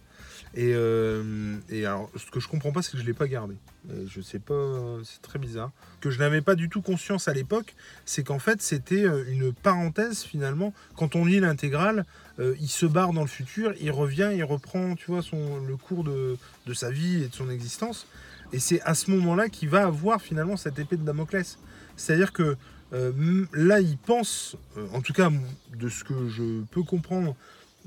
Et, 0.57 0.73
euh, 0.75 1.57
et 1.69 1.85
alors, 1.85 2.09
ce 2.17 2.31
que 2.31 2.39
je 2.39 2.47
comprends 2.47 2.71
pas, 2.71 2.81
c'est 2.81 2.93
que 2.93 2.99
je 2.99 3.05
l'ai 3.05 3.13
pas 3.13 3.27
gardé. 3.27 3.57
Euh, 3.91 4.05
je 4.07 4.21
sais 4.21 4.39
pas, 4.39 4.99
c'est 5.05 5.21
très 5.21 5.41
bizarre. 5.41 5.73
Que 6.01 6.11
je 6.11 6.21
n'avais 6.21 6.43
pas 6.43 6.55
du 6.55 6.69
tout 6.69 6.81
conscience 6.81 7.27
à 7.27 7.35
l'époque, 7.35 7.75
c'est 8.05 8.23
qu'en 8.23 8.39
fait, 8.39 8.63
c'était 8.63 9.05
euh, 9.05 9.25
une 9.29 9.53
parenthèse 9.53 10.23
finalement. 10.23 10.73
Quand 10.97 11.17
on 11.17 11.25
lit 11.25 11.41
l'intégrale, 11.41 12.05
euh, 12.39 12.55
il 12.61 12.69
se 12.69 12.87
barre 12.87 13.13
dans 13.13 13.23
le 13.23 13.27
futur, 13.27 13.75
il 13.81 13.91
revient, 13.91 14.31
il 14.35 14.45
reprend, 14.45 14.95
tu 14.95 15.07
vois, 15.11 15.23
son, 15.23 15.61
le 15.65 15.77
cours 15.77 16.05
de, 16.05 16.37
de 16.67 16.75
sa 16.75 16.91
vie 16.93 17.25
et 17.25 17.29
de 17.29 17.35
son 17.35 17.51
existence. 17.51 18.07
Et 18.55 18.61
c'est 18.61 18.81
à 18.83 18.95
ce 18.95 19.11
moment-là 19.11 19.49
qu'il 19.49 19.69
va 19.69 19.83
avoir 19.83 20.23
finalement 20.23 20.57
cette 20.57 20.79
épée 20.79 20.97
de 20.97 21.03
Damoclès. 21.03 21.59
C'est-à-dire 21.97 22.33
que 22.33 22.57
euh, 22.93 23.47
là, 23.53 23.81
il 23.81 23.99
pense, 23.99 24.57
euh, 24.77 24.87
en 24.93 25.01
tout 25.01 25.13
cas 25.13 25.29
de 25.77 25.89
ce 25.89 26.05
que 26.05 26.29
je 26.29 26.63
peux 26.71 26.85
comprendre, 26.85 27.35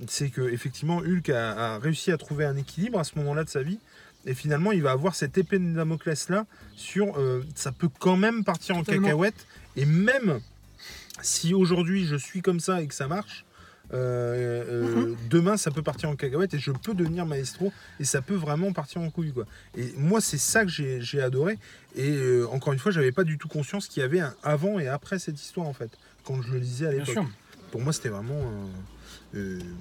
c'est 0.10 0.30
que 0.30 0.41
effectivement 0.41 0.97
Hulk 0.97 1.30
a, 1.30 1.75
a 1.75 1.80
réussi 1.80 2.12
à 2.12 2.17
trouver 2.17 2.43
un 2.43 2.58
équilibre 2.58 2.99
à 2.99 3.06
ce 3.06 3.17
moment-là 3.17 3.45
de 3.45 3.49
sa 3.49 3.63
vie. 3.63 3.80
Et 4.25 4.34
finalement, 4.34 4.73
il 4.73 4.84
va 4.84 4.91
avoir 4.91 5.15
cette 5.15 5.38
épée 5.38 5.58
de 5.58 5.73
Damoclès 5.73 6.27
là 6.27 6.45
sur, 6.75 7.17
euh, 7.17 7.45
ça 7.56 7.71
peut 7.71 7.89
quand 7.99 8.17
même 8.17 8.43
partir 8.43 8.75
en 8.75 8.84
cacahuète. 8.84 9.47
Et 9.77 9.86
même 9.86 10.41
si 11.21 11.53
aujourd'hui 11.53 12.06
je 12.06 12.17
suis 12.17 12.41
comme 12.41 12.60
ça 12.60 12.82
et 12.82 12.88
que 12.88 12.93
ça 12.93 13.08
marche, 13.08 13.45
euh, 13.93 14.65
euh, 14.67 15.15
demain 15.30 15.56
ça 15.56 15.71
peut 15.71 15.82
partir 15.82 16.10
en 16.10 16.15
cacahuète 16.15 16.54
et 16.54 16.60
je 16.60 16.71
peux 16.71 16.93
devenir 16.93 17.26
maestro 17.26 17.71
et 18.02 18.04
ça 18.04 18.21
peut 18.21 18.36
vraiment 18.36 18.73
partir 18.73 19.02
en 19.02 19.10
couille 19.10 19.32
quoi. 19.32 19.45
Et 19.78 19.93
moi 19.97 20.19
c'est 20.19 20.38
ça 20.38 20.65
que 20.65 20.71
j'ai 20.71 21.21
adoré 21.21 21.58
et 21.95 22.12
euh, 22.12 22.47
encore 22.52 22.73
une 22.73 22.80
fois 22.80 22.91
j'avais 22.91 23.13
pas 23.13 23.23
du 23.23 23.38
tout 23.38 23.47
conscience 23.47 23.88
qu'il 23.88 24.02
y 24.02 24.04
avait 24.04 24.19
un 24.19 24.34
avant 24.43 24.80
et 24.80 24.88
après 24.88 25.19
cette 25.19 25.41
histoire 25.41 25.67
en 25.67 25.73
fait 25.73 25.91
quand 26.26 26.41
je 26.41 26.52
le 26.52 26.60
lisais 26.60 26.88
à 26.88 26.91
l'époque. 26.91 27.17
Pour 27.71 27.82
moi 27.82 27.93
c'était 27.93 28.10
vraiment 28.10 28.41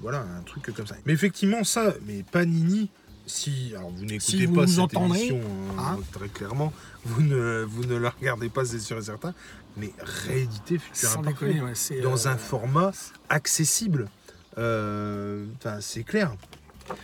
voilà 0.01 0.19
un 0.19 0.41
truc 0.43 0.71
comme 0.73 0.87
ça. 0.87 0.95
Mais 1.05 1.13
effectivement 1.13 1.63
ça, 1.63 1.93
mais 2.05 2.23
Panini. 2.31 2.89
Si, 3.27 3.73
alors 3.75 3.89
vous 3.91 4.05
n'écoutez 4.05 4.37
Si 4.37 4.47
pas 4.47 4.65
cette 4.67 4.79
entendrez, 4.79 5.19
émission 5.19 5.41
euh, 5.41 5.79
hein. 5.81 5.99
très 6.13 6.29
clairement, 6.29 6.71
vous 7.03 7.21
ne, 7.21 7.63
vous 7.67 7.83
ne 7.83 7.97
la 7.97 8.09
regardez 8.09 8.47
pas, 8.47 8.63
c'est 8.63 8.79
sûr 8.79 8.97
et 8.97 9.01
certain, 9.01 9.33
mais 9.75 9.91
réédité 9.99 10.77
Futur 10.79 11.09
Sans 11.09 11.19
Imparfait 11.19 11.45
déconner, 11.47 11.61
ouais, 11.61 11.75
c'est 11.75 11.99
dans 11.99 12.25
euh, 12.25 12.29
un 12.31 12.37
format 12.37 12.91
accessible. 13.29 14.07
Euh, 14.57 15.45
c'est 15.81 16.03
clair. 16.03 16.33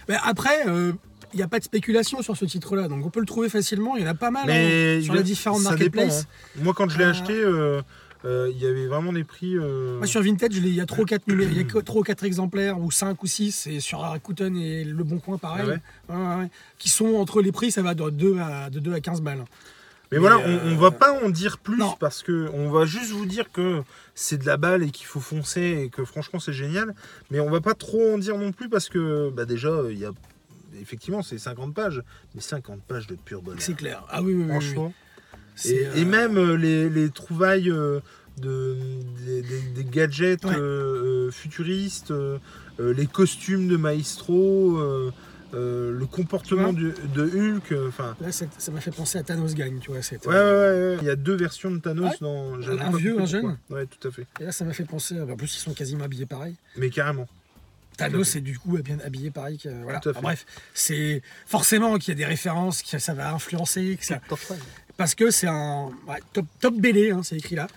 mais 0.08 0.16
après, 0.24 0.64
il 0.66 1.36
n'y 1.38 1.44
a 1.44 1.48
pas 1.50 1.60
de 1.60 1.66
spéculation 1.66 2.22
sur 2.22 2.38
ce 2.38 2.46
titre-là, 2.46 2.88
donc 2.88 3.06
on 3.06 3.10
peut 3.10 3.20
le 3.20 3.26
trouver 3.26 3.50
facilement. 3.50 3.98
Il 3.98 4.04
y 4.04 4.06
en 4.08 4.12
a 4.12 4.16
pas 4.16 4.32
mal 4.32 4.50
hein, 4.50 5.02
sur 5.04 5.14
les 5.16 5.24
différentes 5.24 5.60
dépend, 5.60 5.72
marketplaces. 5.72 6.22
hein. 6.22 6.62
Moi, 6.64 6.74
quand 6.74 6.90
je 6.90 6.98
l'ai 6.98 7.04
acheté, 7.06 7.34
euh, 8.26 8.50
il 8.54 8.62
y 8.62 8.66
avait 8.66 8.88
vraiment 8.88 9.12
des 9.14 9.24
prix. 9.24 9.56
euh, 9.58 9.98
Moi, 9.98 10.08
sur 10.08 10.22
Vintage, 10.22 10.54
je 10.54 10.60
il 10.60 10.74
y 10.76 10.82
a 10.82 10.86
3 10.86 11.06
4 11.06 11.28
numéros, 11.28 11.50
il 11.52 11.58
y 11.58 11.62
a 11.62 11.64
que 11.64 11.78
3 11.80 12.02
ou 12.02 12.04
4 12.04 12.24
exemplaires, 12.24 12.80
ou 12.80 12.90
5 12.92 13.22
ou 13.22 13.28
6, 13.28 13.68
et 13.68 13.80
sur 13.80 14.00
Rakuten 14.00 14.56
et 14.56 14.84
Le 14.84 15.04
Bon 15.04 15.20
Coin, 15.20 15.38
pareil, 15.38 15.66
Ah 16.10 16.14
ouais 16.16 16.16
Ouais, 16.38 16.42
ouais, 16.44 16.50
qui 16.78 16.90
sont 16.90 17.16
entre 17.16 17.42
les 17.42 17.52
prix, 17.52 17.72
ça 17.72 17.82
va 17.82 17.94
de 17.94 18.10
2 18.10 18.38
à, 18.40 18.70
de 18.70 18.80
2 18.80 18.94
à 18.94 19.00
15 19.02 19.22
balles. 19.22 19.40
Mais, 19.40 19.46
Mais, 20.12 20.18
voilà, 20.20 20.38
euh, 20.38 20.60
on, 20.66 20.74
on 20.74 20.78
va 20.78 20.92
pas 20.92 21.12
en 21.24 21.30
dire 21.30 21.58
plus 21.58 21.78
non. 21.78 21.96
parce 22.00 22.22
que 22.22 22.48
on 22.54 22.70
va 22.70 22.86
juste 22.86 23.12
vous 23.12 23.26
dire 23.26 23.52
que 23.52 23.82
c'est 24.14 24.38
de 24.38 24.46
la 24.46 24.58
balle 24.58 24.84
et 24.84 24.92
qu'il 24.92 25.08
faut 25.08 25.20
foncer 25.20 25.82
et 25.86 25.90
que 25.90 26.06
franchement 26.06 26.40
c'est 26.40 26.54
génial. 26.54 26.94
Mais 27.32 27.40
on 27.40 27.50
va 27.50 27.62
pas 27.62 27.74
trop 27.74 28.14
en 28.14 28.20
dire 28.20 28.38
non 28.38 28.52
plus 28.52 28.70
parce 28.70 28.90
que 28.90 29.32
bah, 29.32 29.46
déjà 29.46 29.72
il 29.90 29.98
y 29.98 30.06
a 30.06 30.12
effectivement 30.80 31.24
c'est 31.24 31.40
50 31.40 31.74
pages, 31.74 32.04
mais 32.36 32.42
50 32.42 32.82
pages 32.84 33.08
de 33.08 33.16
pur 33.16 33.42
bonheur. 33.42 33.60
C'est 33.62 33.74
clair. 33.76 34.06
Ah 34.10 34.22
oui, 34.22 34.34
oui, 34.36 34.44
oui, 34.48 34.74
oui. 34.78 34.92
Et, 35.66 35.86
euh, 35.86 35.94
et 35.96 36.06
même 36.06 36.38
euh, 36.38 36.56
les, 36.58 36.90
les 36.90 37.10
trouvailles 37.10 37.70
euh, 37.70 38.00
de, 38.42 38.76
des, 39.26 39.42
des- 39.42 39.62
des 39.76 39.84
gadgets 39.86 40.44
Ouais. 40.46 40.56
euh, 40.58 41.32
futuristes, 41.32 42.12
euh, 42.12 42.40
les 42.80 43.06
costumes 43.08 43.68
de 43.68 43.78
Maestro, 43.78 44.78
euh, 44.78 45.12
euh, 45.54 45.92
le 45.96 46.06
comportement 46.08 46.74
du- 46.74 46.94
de 47.14 47.24
Hulk. 47.24 47.72
euh, 47.72 47.88
Enfin, 47.90 48.16
Là, 48.20 48.32
ça 48.32 48.46
m'a 48.72 48.82
fait 48.82 48.90
penser 48.96 49.20
à 49.20 49.24
Thanos 49.24 49.54
gagne, 49.54 49.78
tu 49.80 49.92
vois. 49.92 50.00
ouais, 50.00 50.18
ouais, 50.26 50.34
ouais, 50.34 50.34
ouais. 50.34 50.98
Il 51.02 51.06
y 51.06 51.10
a 51.12 51.16
deux 51.16 51.36
versions 51.36 51.70
de 51.70 51.78
Thanos 51.78 52.10
Ouais. 52.14 52.18
dans. 52.22 52.56
Un 52.56 52.98
vieux, 52.98 53.20
un 53.22 53.26
jeune. 53.28 53.58
Ouais, 53.70 53.86
tout 53.86 54.08
à 54.08 54.12
fait. 54.12 54.26
Et 54.40 54.46
là, 54.46 54.52
ça 54.52 54.66
m'a 54.66 54.74
fait 54.74 54.86
penser. 54.86 55.20
En 55.22 55.36
plus, 55.36 55.56
ils 55.56 55.60
sont 55.60 55.74
quasiment 55.74 56.06
habillés 56.06 56.26
pareil. 56.26 56.56
Mais 56.78 56.90
carrément. 56.90 57.28
Thanos 57.96 58.28
c'est 58.28 58.42
du 58.42 58.58
coup 58.58 58.76
bien 58.80 58.98
habillé 59.06 59.30
pareil. 59.30 59.60
Que, 59.60 59.70
voilà. 59.84 60.00
Tout 60.00 60.10
à 60.10 60.14
fait. 60.14 60.18
Enfin, 60.18 60.28
bref, 60.30 60.46
c'est 60.74 61.22
forcément 61.46 62.00
qu'il 62.00 62.12
y 62.14 62.16
a 62.16 62.18
des 62.18 62.26
références, 62.26 62.82
que 62.82 62.98
ça 62.98 63.14
va 63.14 63.32
influencer, 63.32 63.96
que 64.00 64.06
ça... 64.08 64.20
parce 64.98 65.16
que 65.16 65.32
c'est 65.32 65.48
un 65.48 65.92
ouais, 66.08 66.20
top, 66.34 66.46
top 66.60 66.76
BD, 66.76 67.12
hein, 67.12 67.22
c'est 67.24 67.38
écrit 67.38 67.56
là. 67.56 67.68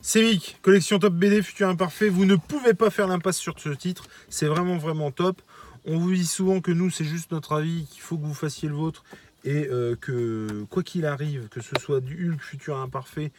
Sémic, 0.00 0.58
collection 0.62 0.98
Top 1.00 1.14
BD 1.14 1.42
Futur 1.42 1.68
Imparfait. 1.68 2.08
Vous 2.08 2.26
ne 2.26 2.36
pouvez 2.36 2.74
pas 2.74 2.90
faire 2.90 3.08
l'impasse 3.08 3.38
sur 3.38 3.58
ce 3.58 3.70
titre. 3.70 4.06
C'est 4.28 4.46
vraiment, 4.46 4.76
vraiment 4.76 5.10
top. 5.10 5.42
On 5.84 5.98
vous 5.98 6.12
dit 6.14 6.26
souvent 6.26 6.60
que 6.60 6.70
nous, 6.70 6.90
c'est 6.90 7.04
juste 7.04 7.32
notre 7.32 7.52
avis, 7.56 7.86
qu'il 7.90 8.02
faut 8.02 8.16
que 8.16 8.24
vous 8.24 8.34
fassiez 8.34 8.68
le 8.68 8.74
vôtre. 8.74 9.04
Et 9.44 9.66
euh, 9.68 9.96
que, 9.96 10.64
quoi 10.70 10.82
qu'il 10.82 11.06
arrive, 11.06 11.48
que 11.48 11.60
ce 11.60 11.74
soit 11.80 12.00
du 12.00 12.30
Hulk 12.30 12.40
Futur 12.40 12.76
Imparfait 12.78 13.32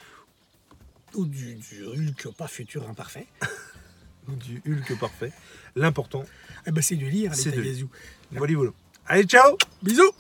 Ou 1.14 1.26
du, 1.26 1.56
du 1.56 1.86
Hulk 1.86 2.36
pas 2.36 2.48
futur 2.48 2.90
imparfait. 2.90 3.28
ou 4.28 4.34
du 4.36 4.62
Hulk 4.68 5.00
Parfait, 5.00 5.32
l'important, 5.76 6.26
Eh 6.66 6.72
ben, 6.72 6.82
c'est 6.82 6.96
de 6.96 7.06
lire, 7.06 7.34
C'est 7.36 7.52
les 7.52 7.58
de- 7.58 7.62
Tagazu. 7.62 7.88
voilà, 8.32 8.54
voilà. 8.56 8.72
Allez, 9.06 9.24
ciao 9.24 9.58
Bisous 9.82 10.12